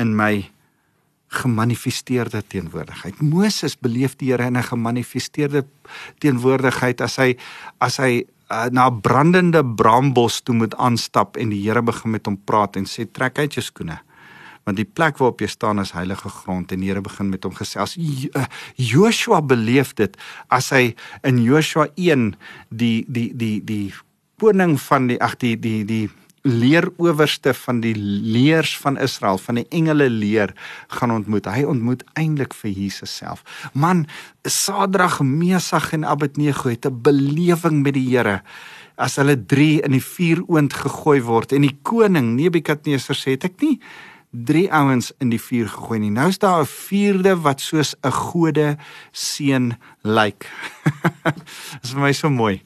in 0.00 0.14
my 0.18 0.50
gemanifesteerde 1.34 2.44
teenwoordigheid. 2.46 3.18
Moses 3.22 3.74
beleef 3.78 4.14
die 4.18 4.30
Here 4.30 4.46
in 4.46 4.56
'n 4.56 4.62
gemanifesteerde 4.62 5.64
teenwoordigheid 6.18 7.00
as 7.00 7.16
hy 7.16 7.36
as 7.80 7.98
hy 7.98 8.26
uh, 8.50 8.70
na 8.70 8.86
'n 8.90 9.00
brandende 9.00 9.64
brambos 9.64 10.42
toe 10.42 10.54
moet 10.54 10.74
aanstap 10.76 11.36
en 11.36 11.50
die 11.50 11.62
Here 11.62 11.82
begin 11.82 12.10
met 12.10 12.26
hom 12.26 12.38
praat 12.44 12.76
en 12.76 12.86
sê 12.86 13.06
trek 13.10 13.38
uit 13.38 13.54
jou 13.54 13.62
skoene 13.62 13.98
want 14.64 14.80
die 14.80 14.88
plek 14.88 15.20
waarop 15.20 15.40
jy 15.40 15.48
staan 15.52 15.82
is 15.82 15.94
heilige 15.96 16.28
grond 16.28 16.72
en 16.72 16.80
die 16.80 16.90
Here 16.90 17.04
begin 17.04 17.30
met 17.32 17.44
hom 17.44 17.54
gesels. 17.54 17.96
Eh, 17.96 18.48
Joshua 18.76 19.42
beleef 19.42 19.94
dit 19.94 20.16
as 20.48 20.70
hy 20.74 20.94
in 21.22 21.42
Joshua 21.44 21.88
1 21.96 22.34
die 22.70 23.04
die 23.08 23.30
die 23.36 23.60
die 23.64 23.92
koning 24.40 24.78
van 24.80 25.08
die 25.08 25.20
ag 25.22 25.38
die 25.42 25.56
die 25.56 25.82
die 25.84 26.06
leerowerste 26.44 27.54
van 27.56 27.78
die 27.80 27.94
leers 27.96 28.74
van 28.76 28.98
Israel 29.00 29.38
van 29.40 29.56
die 29.56 29.66
engele 29.72 30.10
leer 30.12 30.52
gaan 30.92 31.14
ontmoet. 31.14 31.48
Hy 31.48 31.64
ontmoet 31.64 32.04
eintlik 32.20 32.52
vir 32.52 32.70
Jesus 32.70 33.14
self. 33.16 33.40
Man, 33.72 34.04
Sadrag, 34.44 35.22
Mesach 35.24 35.94
en 35.96 36.04
Abednego 36.04 36.68
het 36.68 36.84
'n 36.84 37.00
belewing 37.00 37.82
met 37.82 37.94
die 37.94 38.08
Here 38.10 38.42
as 38.96 39.16
hulle 39.16 39.36
3 39.36 39.82
in 39.86 39.96
die 39.96 40.02
vuuroond 40.02 40.72
gegooi 40.72 41.20
word 41.22 41.52
en 41.52 41.62
die 41.66 41.78
koning 41.82 42.34
Nebukadneser 42.36 43.16
sê 43.18 43.34
ek 43.40 43.60
nie 43.62 43.80
drie 44.34 44.66
ouens 44.72 45.12
in 45.22 45.30
die 45.30 45.40
vuur 45.40 45.68
gegooi 45.70 46.00
nie. 46.02 46.10
Nou 46.10 46.28
is 46.28 46.38
daar 46.38 46.62
'n 46.62 46.66
vierde 46.66 47.36
wat 47.42 47.60
soos 47.60 47.94
'n 48.02 48.10
gode 48.10 48.76
seun 49.12 49.76
lyk. 50.02 50.50
Dit 51.24 51.84
is 51.84 51.92
vir 51.92 52.00
my 52.00 52.12
so 52.12 52.30
mooi. 52.30 52.62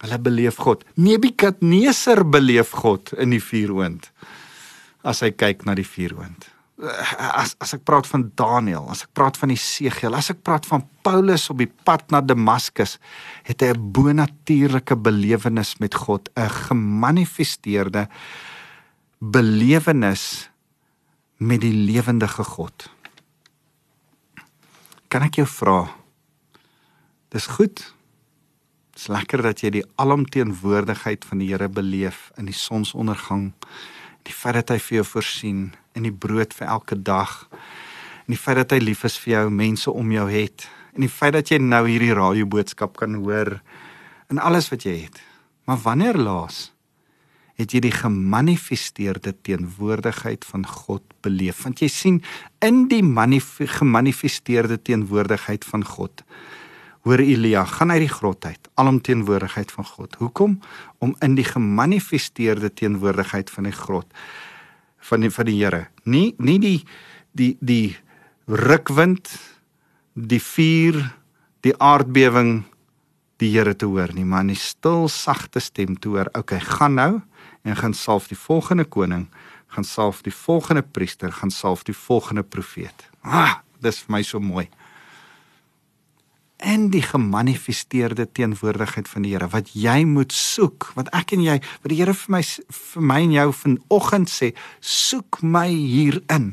Hulle 0.00 0.18
beleef 0.18 0.56
God. 0.56 0.84
Nebukadneser 0.94 2.24
beleef 2.28 2.70
God 2.70 3.12
in 3.12 3.30
die 3.30 3.42
vuuroond 3.42 4.10
as 5.04 5.20
hy 5.20 5.30
kyk 5.30 5.64
na 5.64 5.74
die 5.74 5.86
vuuroond. 5.86 6.48
As 6.80 7.56
as 7.60 7.74
ek 7.76 7.84
praat 7.84 8.06
van 8.08 8.30
Daniël, 8.40 8.86
as 8.88 9.04
ek 9.04 9.12
praat 9.12 9.36
van 9.36 9.50
Esegiel, 9.52 10.14
as 10.16 10.30
ek 10.30 10.42
praat 10.42 10.64
van 10.68 10.86
Paulus 11.04 11.50
op 11.52 11.58
die 11.60 11.68
pad 11.68 12.06
na 12.10 12.20
Damaskus, 12.20 12.98
het 13.44 13.60
hy 13.60 13.72
'n 13.72 13.92
bonatuurlike 13.92 14.96
belewenis 14.96 15.76
met 15.80 15.94
God, 15.94 16.28
'n 16.36 16.48
gemanifesteerde 16.48 18.08
belewenis 19.20 20.50
met 21.36 21.60
die 21.60 21.74
lewendige 21.74 22.44
God. 22.44 22.88
Kan 25.12 25.24
ek 25.26 25.40
jou 25.40 25.48
vra 25.48 25.80
Dis 27.30 27.46
goed. 27.46 27.78
Dis 28.90 29.06
lekker 29.06 29.38
dat 29.44 29.60
jy 29.62 29.70
die 29.76 29.84
alomteenwoordigheid 30.02 31.22
van 31.28 31.38
die 31.38 31.52
Here 31.52 31.68
beleef 31.70 32.32
in 32.40 32.48
die 32.50 32.56
sonsondergang. 32.56 33.52
Die 34.26 34.34
feit 34.34 34.56
dat 34.58 34.72
hy 34.74 34.80
vir 34.82 34.96
jou 34.98 35.04
voorsien 35.12 35.60
in 35.94 36.08
die 36.08 36.14
brood 36.14 36.56
vir 36.58 36.72
elke 36.74 36.98
dag. 36.98 37.44
En 38.26 38.34
die 38.34 38.40
feit 38.40 38.58
dat 38.58 38.74
hy 38.74 38.80
lief 38.82 39.04
is 39.06 39.20
vir 39.22 39.36
jou, 39.36 39.44
mense 39.54 39.94
om 39.94 40.10
jou 40.10 40.26
het. 40.32 40.66
En 40.98 41.06
die 41.06 41.12
feit 41.12 41.36
dat 41.38 41.54
jy 41.54 41.60
nou 41.62 41.84
hierdie 41.86 42.16
radio 42.18 42.50
boodskap 42.50 42.98
kan 42.98 43.14
hoor 43.22 43.60
in 44.26 44.42
alles 44.42 44.72
wat 44.74 44.82
jy 44.82 44.96
het. 45.04 45.22
Maar 45.70 45.78
wanneer 45.86 46.18
laas 46.18 46.72
het 47.60 47.74
jy 47.76 47.82
die 47.84 47.94
gemanifesteerde 47.94 49.34
teenwoordigheid 49.46 50.44
van 50.48 50.64
God 50.66 51.04
beleef? 51.24 51.62
Want 51.66 51.82
jy 51.84 51.90
sien 51.92 52.22
in 52.64 52.86
die 52.88 53.04
gemanifesteerde 53.04 54.80
teenwoordigheid 54.82 55.64
van 55.68 55.84
God 55.84 56.24
hoor 57.06 57.22
Elia 57.24 57.64
gaan 57.64 57.90
uit 57.94 58.04
die 58.04 58.12
grot 58.12 58.44
uit, 58.44 58.68
alomteenwoordigheid 58.76 59.72
van 59.72 59.86
God. 59.88 60.14
Hoekom? 60.20 60.58
Om 60.98 61.14
in 61.24 61.34
die 61.38 61.46
gemanifesteerde 61.48 62.72
teenwoordigheid 62.74 63.50
van 63.50 63.68
die 63.68 63.76
grot 63.76 64.08
van 65.00 65.24
die 65.24 65.30
van 65.32 65.48
die 65.48 65.56
Here. 65.56 65.86
Nie 66.04 66.34
nie 66.38 66.58
die 66.60 66.84
die 67.32 67.54
die 67.60 67.96
rukwind, 68.44 69.30
die 70.14 70.42
vuur, 70.42 71.00
die 71.64 71.74
aardbewing 71.78 72.64
die 73.40 73.48
Here 73.54 73.72
te 73.76 73.88
hoor 73.88 74.12
nie, 74.12 74.26
maar 74.28 74.44
in 74.44 74.52
die 74.52 74.60
stil 74.60 75.08
sagte 75.08 75.60
stem 75.60 75.96
te 75.96 76.12
hoor. 76.12 76.28
Okay, 76.36 76.60
gaan 76.60 76.98
nou 76.98 77.12
en 77.62 77.76
gaan 77.76 77.94
salf 77.94 78.28
die 78.28 78.38
volgende 78.38 78.84
koning, 78.84 79.28
gaan 79.74 79.84
salf 79.84 80.22
die 80.22 80.34
volgende 80.34 80.82
priester, 80.82 81.32
gaan 81.32 81.50
salf 81.50 81.82
die 81.86 81.96
volgende 81.96 82.42
profeet. 82.42 83.08
Ah, 83.22 83.60
dis 83.80 84.00
vir 84.04 84.16
my 84.16 84.22
so 84.26 84.40
mooi. 84.40 84.68
En 86.60 86.90
die 86.92 87.02
gemanifesteerde 87.02 88.26
teenwoordigheid 88.32 89.08
van 89.08 89.24
die 89.24 89.32
Here 89.32 89.48
wat 89.48 89.70
jy 89.72 90.02
moet 90.04 90.32
soek, 90.36 90.90
wat 90.96 91.08
ek 91.16 91.32
en 91.32 91.44
jy, 91.44 91.56
wat 91.80 91.92
die 91.92 92.00
Here 92.02 92.14
vir 92.14 92.34
my 92.36 92.42
vir 92.42 93.06
my 93.12 93.20
en 93.24 93.32
jou 93.32 93.46
vanoggend 93.62 94.32
sê, 94.32 94.50
soek 94.80 95.40
my 95.40 95.68
hierin. 95.70 96.52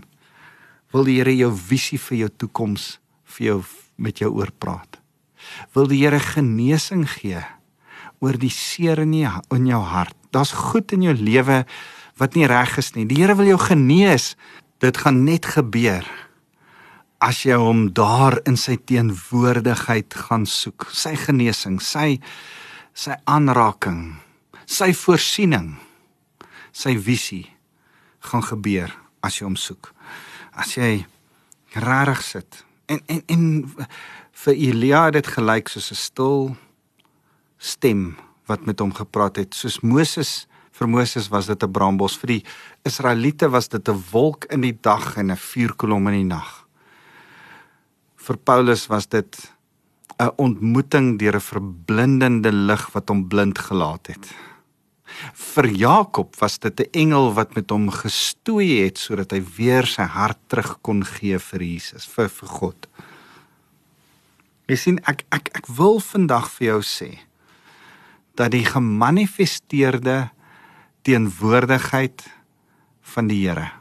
Wil 0.96 1.10
die 1.10 1.18
Here 1.20 1.36
jou 1.36 1.52
visie 1.52 2.00
vir 2.00 2.22
jou 2.22 2.32
toekoms 2.46 2.96
vir 3.38 3.48
jou 3.50 3.60
met 3.98 4.22
jou 4.24 4.32
oor 4.40 4.54
praat. 4.56 5.02
Wil 5.76 5.92
die 5.92 6.00
Here 6.06 6.22
genesing 6.24 7.04
gee 7.18 7.44
oor 8.24 8.38
die 8.40 8.54
seer 8.54 9.04
in 9.04 9.14
jou 9.14 9.34
in 9.54 9.68
jou 9.70 9.82
hart. 9.92 10.17
Daar's 10.32 10.52
goed 10.52 10.92
in 10.92 11.06
jou 11.08 11.14
lewe 11.14 11.66
wat 12.18 12.36
nie 12.36 12.48
reg 12.50 12.78
is 12.78 12.94
nie. 12.96 13.06
Die 13.06 13.22
Here 13.22 13.36
wil 13.38 13.46
jou 13.46 13.60
genees. 13.62 14.36
Dit 14.82 14.98
gaan 14.98 15.24
net 15.24 15.46
gebeur 15.46 16.06
as 17.24 17.42
jy 17.46 17.56
hom 17.58 17.88
daar 17.98 18.38
in 18.46 18.58
sy 18.62 18.76
teenwoordigheid 18.78 20.14
gaan 20.28 20.46
soek. 20.46 20.86
Sy 20.94 21.16
genesing, 21.18 21.80
sy 21.82 22.20
sy 22.98 23.14
aanraking, 23.30 24.18
sy 24.66 24.90
voorsiening, 24.98 25.76
sy 26.74 26.96
visie 26.98 27.46
gaan 28.26 28.42
gebeur 28.46 28.94
as 29.26 29.38
jy 29.38 29.46
hom 29.46 29.58
soek. 29.58 29.92
As 30.58 30.74
jy 30.78 31.06
regtig 31.78 32.24
sit 32.26 32.64
en 32.88 33.02
en 33.08 33.22
en 33.28 33.44
vir 34.44 34.54
Elia 34.54 35.04
het 35.08 35.18
dit 35.18 35.28
gelyk 35.28 35.70
soos 35.70 35.92
'n 35.92 35.96
stil 35.96 36.58
stem 37.58 38.16
wat 38.48 38.66
met 38.66 38.80
hom 38.80 38.94
gepraat 38.94 39.36
het. 39.36 39.54
Soos 39.54 39.82
Moses 39.82 40.48
vir 40.78 40.88
Moses 40.88 41.30
was 41.34 41.48
dit 41.48 41.64
'n 41.64 41.72
brambos 41.72 42.18
vir 42.18 42.28
die 42.28 42.44
Israeliete 42.86 43.50
was 43.50 43.68
dit 43.68 43.90
'n 43.90 44.04
wolk 44.12 44.46
in 44.50 44.62
die 44.62 44.78
dag 44.82 45.18
en 45.18 45.32
'n 45.32 45.38
vuurkolom 45.38 46.08
in 46.08 46.14
die 46.14 46.36
nag. 46.36 46.68
Vir 48.16 48.38
Paulus 48.38 48.88
was 48.88 49.08
dit 49.08 49.52
'n 50.20 50.32
ontmoeting 50.38 51.18
deur 51.20 51.36
'n 51.36 51.50
verblindende 51.54 52.52
lig 52.52 52.92
wat 52.94 53.10
hom 53.10 53.28
blind 53.28 53.58
gelaat 53.58 54.08
het. 54.08 54.34
Vir 55.34 55.66
Jakob 55.66 56.36
was 56.40 56.60
dit 56.60 56.80
'n 56.80 56.90
engel 56.92 57.34
wat 57.34 57.56
met 57.56 57.70
hom 57.70 57.90
gestoei 57.90 58.84
het 58.84 58.98
sodat 58.98 59.32
hy 59.32 59.44
weer 59.58 59.86
sy 59.86 60.04
hart 60.04 60.38
terug 60.48 60.82
kon 60.82 61.04
gee 61.06 61.40
vir 61.40 61.62
Jesus 61.62 62.06
vir 62.06 62.30
vir 62.30 62.50
God. 62.50 62.88
Jy 64.68 64.76
sien 64.76 65.00
ek 65.08 65.24
ek 65.32 65.50
ek 65.54 65.68
wil 65.68 66.00
vandag 66.00 66.50
vir 66.52 66.68
jou 66.68 66.82
sê 66.82 67.20
dat 68.38 68.54
die 68.54 68.66
gemanifesteerde 68.66 70.30
teenwoordigheid 71.08 72.24
van 73.14 73.32
die 73.32 73.42
Here 73.48 73.72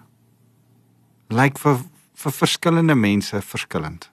lyk 1.35 1.59
vir 1.59 1.83
vir 2.17 2.33
verskillende 2.33 2.95
mense 2.97 3.43
verskillend. 3.45 4.07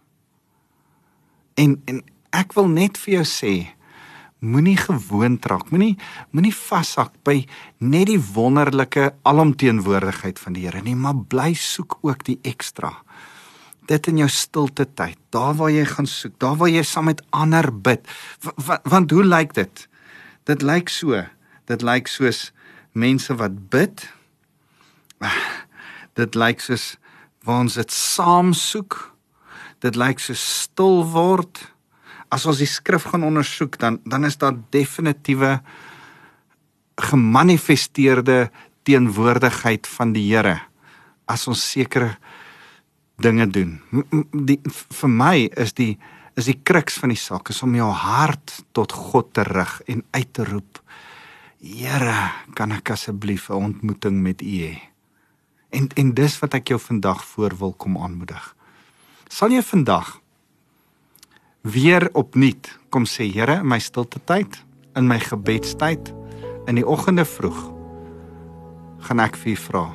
En 1.55 1.77
en 1.87 2.01
ek 2.35 2.55
wil 2.57 2.67
net 2.67 2.97
vir 2.99 3.19
jou 3.19 3.25
sê 3.29 3.53
moenie 4.43 4.75
gewoond 4.75 5.45
raak, 5.47 5.69
moenie 5.71 5.93
moenie 6.35 6.51
vashak 6.51 7.13
by 7.23 7.37
net 7.79 8.09
die 8.09 8.19
wonderlike 8.19 9.13
alomteenwoordigheid 9.23 10.41
van 10.41 10.57
die 10.57 10.65
Here 10.65 10.81
nie, 10.83 10.97
maar 10.99 11.15
bly 11.15 11.53
soek 11.55 12.01
ook 12.01 12.25
die 12.27 12.39
ekstra 12.43 12.91
dit 13.87 14.07
in 14.07 14.21
jou 14.23 14.29
stilte 14.31 14.85
tyd, 14.95 15.17
daar 15.35 15.55
waar 15.59 15.71
jy 15.71 15.83
gaan 15.87 16.07
soek, 16.07 16.37
daar 16.39 16.55
waar 16.59 16.71
jy 16.71 16.83
saam 16.87 17.09
met 17.11 17.23
ander 17.35 17.67
bid. 17.67 18.05
Want, 18.43 18.85
want 18.89 19.11
hoe 19.11 19.25
lyk 19.27 19.55
dit? 19.57 19.87
Dit 20.49 20.61
lyk 20.61 20.89
so. 20.91 21.23
Dit 21.69 21.83
lyk 21.85 22.09
soos 22.11 22.51
mense 22.91 23.35
wat 23.39 23.55
bid. 23.69 24.05
Dit 26.19 26.35
lyk 26.35 26.61
soos 26.61 26.95
waar 27.43 27.63
ons 27.65 27.77
dit 27.79 27.91
saam 27.91 28.53
soek. 28.53 28.99
Dit 29.83 29.97
lyk 29.99 30.21
so 30.23 30.35
stil 30.37 31.03
word. 31.11 31.63
As 32.33 32.47
ons 32.49 32.61
die 32.61 32.69
skrif 32.69 33.07
gaan 33.11 33.25
ondersoek, 33.27 33.79
dan 33.79 33.99
dan 34.09 34.25
is 34.25 34.37
daar 34.37 34.55
definitiewe 34.73 35.59
gemanifesteerde 37.01 38.51
teenwoordigheid 38.83 39.87
van 39.87 40.13
die 40.13 40.27
Here 40.29 40.59
as 41.25 41.47
ons 41.47 41.63
sekere 41.71 42.17
dinge 43.23 43.47
doen. 43.47 43.77
Die 44.33 44.59
vir 44.67 45.09
my 45.09 45.37
is 45.59 45.73
die 45.77 45.95
is 46.39 46.49
die 46.49 46.57
kruks 46.65 46.97
van 47.01 47.13
die 47.13 47.19
saak 47.19 47.51
is 47.53 47.61
om 47.65 47.75
jou 47.77 47.89
hart 47.93 48.55
tot 48.73 48.93
God 48.95 49.33
te 49.37 49.45
rig 49.45 49.73
en 49.91 50.01
uit 50.15 50.33
te 50.33 50.45
roep. 50.47 50.79
Here, 51.63 52.31
kan 52.57 52.71
ek 52.71 52.91
asseblief 52.91 53.49
'n 53.49 53.53
ontmoeting 53.53 54.21
met 54.21 54.41
U 54.41 54.45
hê? 54.45 54.81
En 55.71 55.87
en 55.95 56.13
dis 56.13 56.39
wat 56.39 56.53
ek 56.53 56.67
jou 56.67 56.79
vandag 56.79 57.23
voor 57.25 57.57
wil 57.57 57.73
kom 57.73 57.97
aanmoedig. 57.97 58.55
Sal 59.29 59.49
jy 59.51 59.61
vandag 59.61 60.21
weer 61.61 62.09
opnuut 62.13 62.79
kom 62.89 63.05
sê 63.05 63.31
Here 63.31 63.59
in 63.59 63.67
my 63.67 63.79
stilte 63.79 64.19
tyd, 64.25 64.63
in 64.95 65.07
my 65.07 65.19
gebedstyd, 65.19 66.13
in 66.67 66.75
die 66.75 66.87
oggende 66.87 67.25
vroeg 67.25 67.71
gaan 68.99 69.19
ek 69.19 69.35
vir 69.35 69.53
U 69.53 69.55
vra 69.55 69.85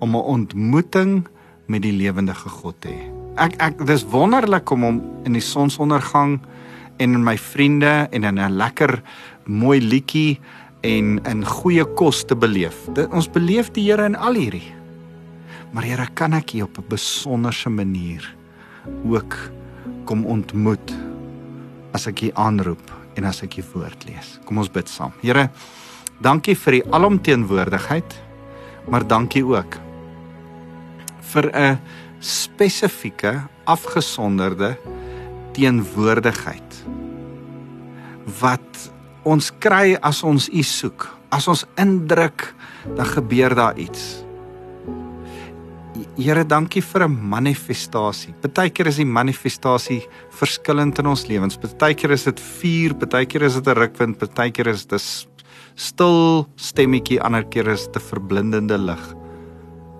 om 0.00 0.16
'n 0.16 0.28
ontmoeting 0.36 1.28
met 1.66 1.82
die 1.82 1.92
lewendige 1.92 2.48
God 2.48 2.80
te 2.80 2.88
hê. 2.88 3.23
Ek 3.34 3.56
ek 3.58 3.80
dis 3.82 4.04
wonderlik 4.06 4.70
om 4.70 4.84
hom 4.86 4.98
in 5.26 5.34
die 5.34 5.42
sonsondergang 5.42 6.36
en 7.02 7.16
in 7.18 7.24
my 7.26 7.34
vriende 7.34 8.06
en 8.14 8.22
in 8.22 8.38
'n 8.38 8.56
lekker 8.56 9.02
mooi 9.46 9.80
liedjie 9.80 10.38
en 10.82 11.18
in 11.24 11.44
goeie 11.44 11.84
kos 11.84 12.24
te 12.24 12.36
beleef. 12.36 12.86
Dit 12.94 13.10
ons 13.10 13.28
beleef 13.28 13.72
die 13.72 13.90
Here 13.90 14.04
in 14.04 14.16
al 14.16 14.34
hierdie. 14.34 14.72
Maar 15.72 15.82
Here, 15.82 16.06
kan 16.14 16.32
ek 16.32 16.54
U 16.54 16.62
op 16.62 16.78
'n 16.78 16.88
besonderse 16.88 17.70
manier 17.70 18.22
ook 19.04 19.34
kom 20.04 20.26
ontmoet 20.26 20.94
as 21.92 22.06
ek 22.06 22.22
U 22.22 22.30
aanroep 22.34 22.92
en 23.16 23.24
as 23.24 23.42
ek 23.42 23.58
U 23.58 23.62
woord 23.74 24.04
lees. 24.06 24.38
Kom 24.44 24.58
ons 24.58 24.70
bid 24.70 24.88
saam. 24.88 25.12
Here, 25.22 25.50
dankie 26.20 26.54
vir 26.54 26.74
U 26.74 26.82
alomteenwoordigheid, 26.90 28.14
maar 28.88 29.06
dankie 29.06 29.44
ook 29.44 29.78
vir 31.32 31.50
'n 31.50 31.78
spesifieke 32.24 33.36
afgesonderde 33.68 34.74
teenwoordigheid 35.54 36.80
wat 38.40 38.90
ons 39.28 39.50
kry 39.60 39.94
as 40.02 40.22
ons 40.26 40.48
u 40.48 40.64
soek 40.64 41.06
as 41.34 41.48
ons 41.50 41.64
indruk 41.80 42.50
dan 42.96 43.08
gebeur 43.14 43.56
daar 43.56 43.78
iets 43.80 44.24
Here 46.14 46.44
dankie 46.46 46.82
vir 46.82 47.08
'n 47.08 47.28
manifestasie. 47.30 48.34
Partykeer 48.42 48.86
is 48.86 48.96
die 48.96 49.06
manifestasie 49.06 50.06
verskillend 50.30 50.98
in 50.98 51.06
ons 51.06 51.26
lewens. 51.26 51.56
Partykeer 51.56 52.10
is 52.10 52.24
dit 52.24 52.40
vuur, 52.40 52.94
partykeer 52.94 53.42
is 53.42 53.54
dit 53.54 53.66
'n 53.66 53.78
rukwind, 53.78 54.18
partykeer 54.18 54.68
is 54.68 54.86
dit 54.86 55.00
'n 55.00 55.02
stil 55.74 56.46
stemmetjie, 56.56 57.20
ander 57.20 57.44
keer 57.44 57.68
is 57.68 57.86
dit 57.86 57.96
'n 57.96 58.00
verblindende 58.00 58.78
lig 58.78 59.23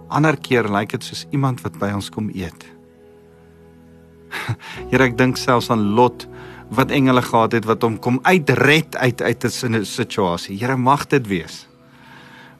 ander 0.08 0.36
keer 0.36 0.68
lyk 0.68 0.90
dit 0.96 1.04
soos 1.04 1.26
iemand 1.30 1.62
wat 1.64 1.78
by 1.78 1.92
ons 1.96 2.10
kom 2.10 2.30
eet. 2.34 2.66
Here 4.90 5.04
ek 5.04 5.18
dink 5.18 5.38
selfs 5.40 5.70
aan 5.70 5.94
Lot 5.96 6.26
wat 6.74 6.90
engele 6.90 7.22
gehad 7.22 7.52
het 7.52 7.68
wat 7.68 7.84
hom 7.86 7.98
kom 7.98 8.18
uitred 8.24 8.96
uit 8.96 9.22
uit 9.22 9.44
'n 9.44 9.84
situasie. 9.84 10.58
Here 10.58 10.76
mag 10.76 11.06
dit 11.06 11.26
wees 11.26 11.68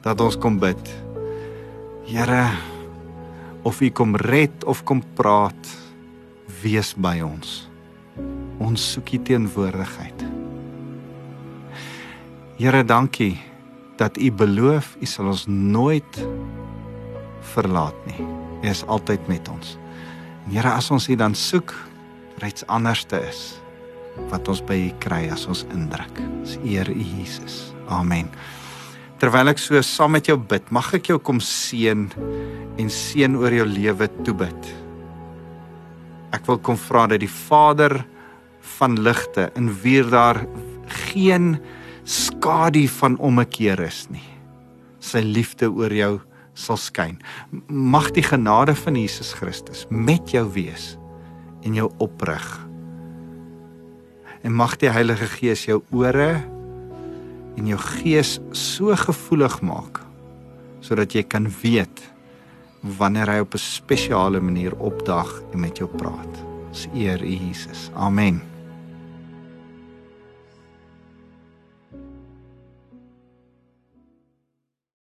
dat 0.01 0.21
ons 0.21 0.37
kom 0.37 0.59
bid. 0.59 0.83
Here 2.05 2.53
of 3.65 3.81
U 3.81 3.89
kom 3.89 4.15
red 4.15 4.63
of 4.63 4.83
kom 4.85 5.01
praat, 5.17 5.57
wees 6.61 6.93
by 6.93 7.17
ons. 7.25 7.65
Ons 8.61 8.91
soek 8.93 9.15
U 9.17 9.17
teenwoordigheid. 9.25 10.25
Here, 12.55 12.83
dankie 12.85 13.35
dat 13.97 14.17
U 14.21 14.31
beloof 14.31 14.93
U 15.01 15.05
sal 15.09 15.33
ons 15.33 15.47
nooit 15.49 16.21
verlaat 17.55 17.97
nie. 18.09 18.21
U 18.63 18.69
is 18.69 18.83
altyd 18.91 19.27
met 19.31 19.49
ons. 19.51 19.75
En 20.45 20.53
Here, 20.53 20.75
as 20.75 20.91
ons 20.93 21.07
U 21.09 21.15
dan 21.17 21.35
soek, 21.35 21.73
reeds 22.43 22.65
anderste 22.67 23.21
is 23.25 23.55
wat 24.29 24.47
ons 24.47 24.61
by 24.63 24.77
U 24.87 24.91
kry 25.03 25.25
as 25.33 25.47
ons 25.51 25.65
indruk. 25.75 26.21
Ons 26.41 26.55
eer 26.63 26.89
U 26.91 27.07
Jesus. 27.17 27.73
Amen. 27.91 28.29
Terwyl 29.19 29.51
ek 29.51 29.61
so 29.61 29.79
saam 29.85 30.15
met 30.15 30.27
jou 30.27 30.37
bid, 30.39 30.67
mag 30.75 30.91
ek 30.97 31.09
jou 31.13 31.19
kom 31.23 31.39
seën 31.43 32.07
en 32.81 32.91
seën 32.91 33.35
oor 33.39 33.53
jou 33.55 33.67
lewe 33.69 34.09
toebid. 34.23 34.71
Ek 36.35 36.43
wil 36.49 36.59
kom 36.59 36.77
vra 36.79 37.05
dat 37.11 37.23
die 37.23 37.31
Vader 37.31 38.01
van 38.75 38.97
ligte 39.05 39.49
in 39.55 39.69
wie 39.83 40.01
daar 40.03 40.41
geen 41.11 41.55
skadu 42.03 42.85
van 42.99 43.15
ommekeer 43.23 43.79
is 43.85 44.05
nie. 44.11 44.25
Sy 44.99 45.23
liefde 45.23 45.69
oor 45.71 45.93
jou 45.93 46.13
sal 46.55 46.79
skyn. 46.79 47.19
Mag 47.67 48.11
die 48.15 48.23
genade 48.25 48.75
van 48.79 48.97
Jesus 48.99 49.33
Christus 49.37 49.85
met 49.89 50.31
jou 50.33 50.45
wees 50.55 50.95
en 51.65 51.75
jou 51.77 51.89
oprig. 52.03 52.45
En 54.45 54.53
mag 54.53 54.77
die 54.81 54.89
Heilige 54.89 55.27
Gees 55.37 55.65
jou 55.67 55.81
ore 55.91 56.43
en 57.55 57.69
jou 57.69 57.79
gees 57.99 58.37
so 58.55 58.95
gevoelig 59.05 59.61
maak 59.65 60.01
sodat 60.85 61.15
jy 61.17 61.23
kan 61.25 61.47
weet 61.63 62.03
wanneer 62.99 63.31
hy 63.31 63.39
op 63.41 63.55
'n 63.55 63.57
spesiale 63.57 64.39
manier 64.39 64.75
opdag 64.77 65.41
en 65.53 65.59
met 65.59 65.77
jou 65.77 65.89
praat. 65.89 66.33
Ons 66.69 66.87
eer 66.93 67.23
U 67.23 67.35
Jesus. 67.47 67.89
Amen. 67.95 68.54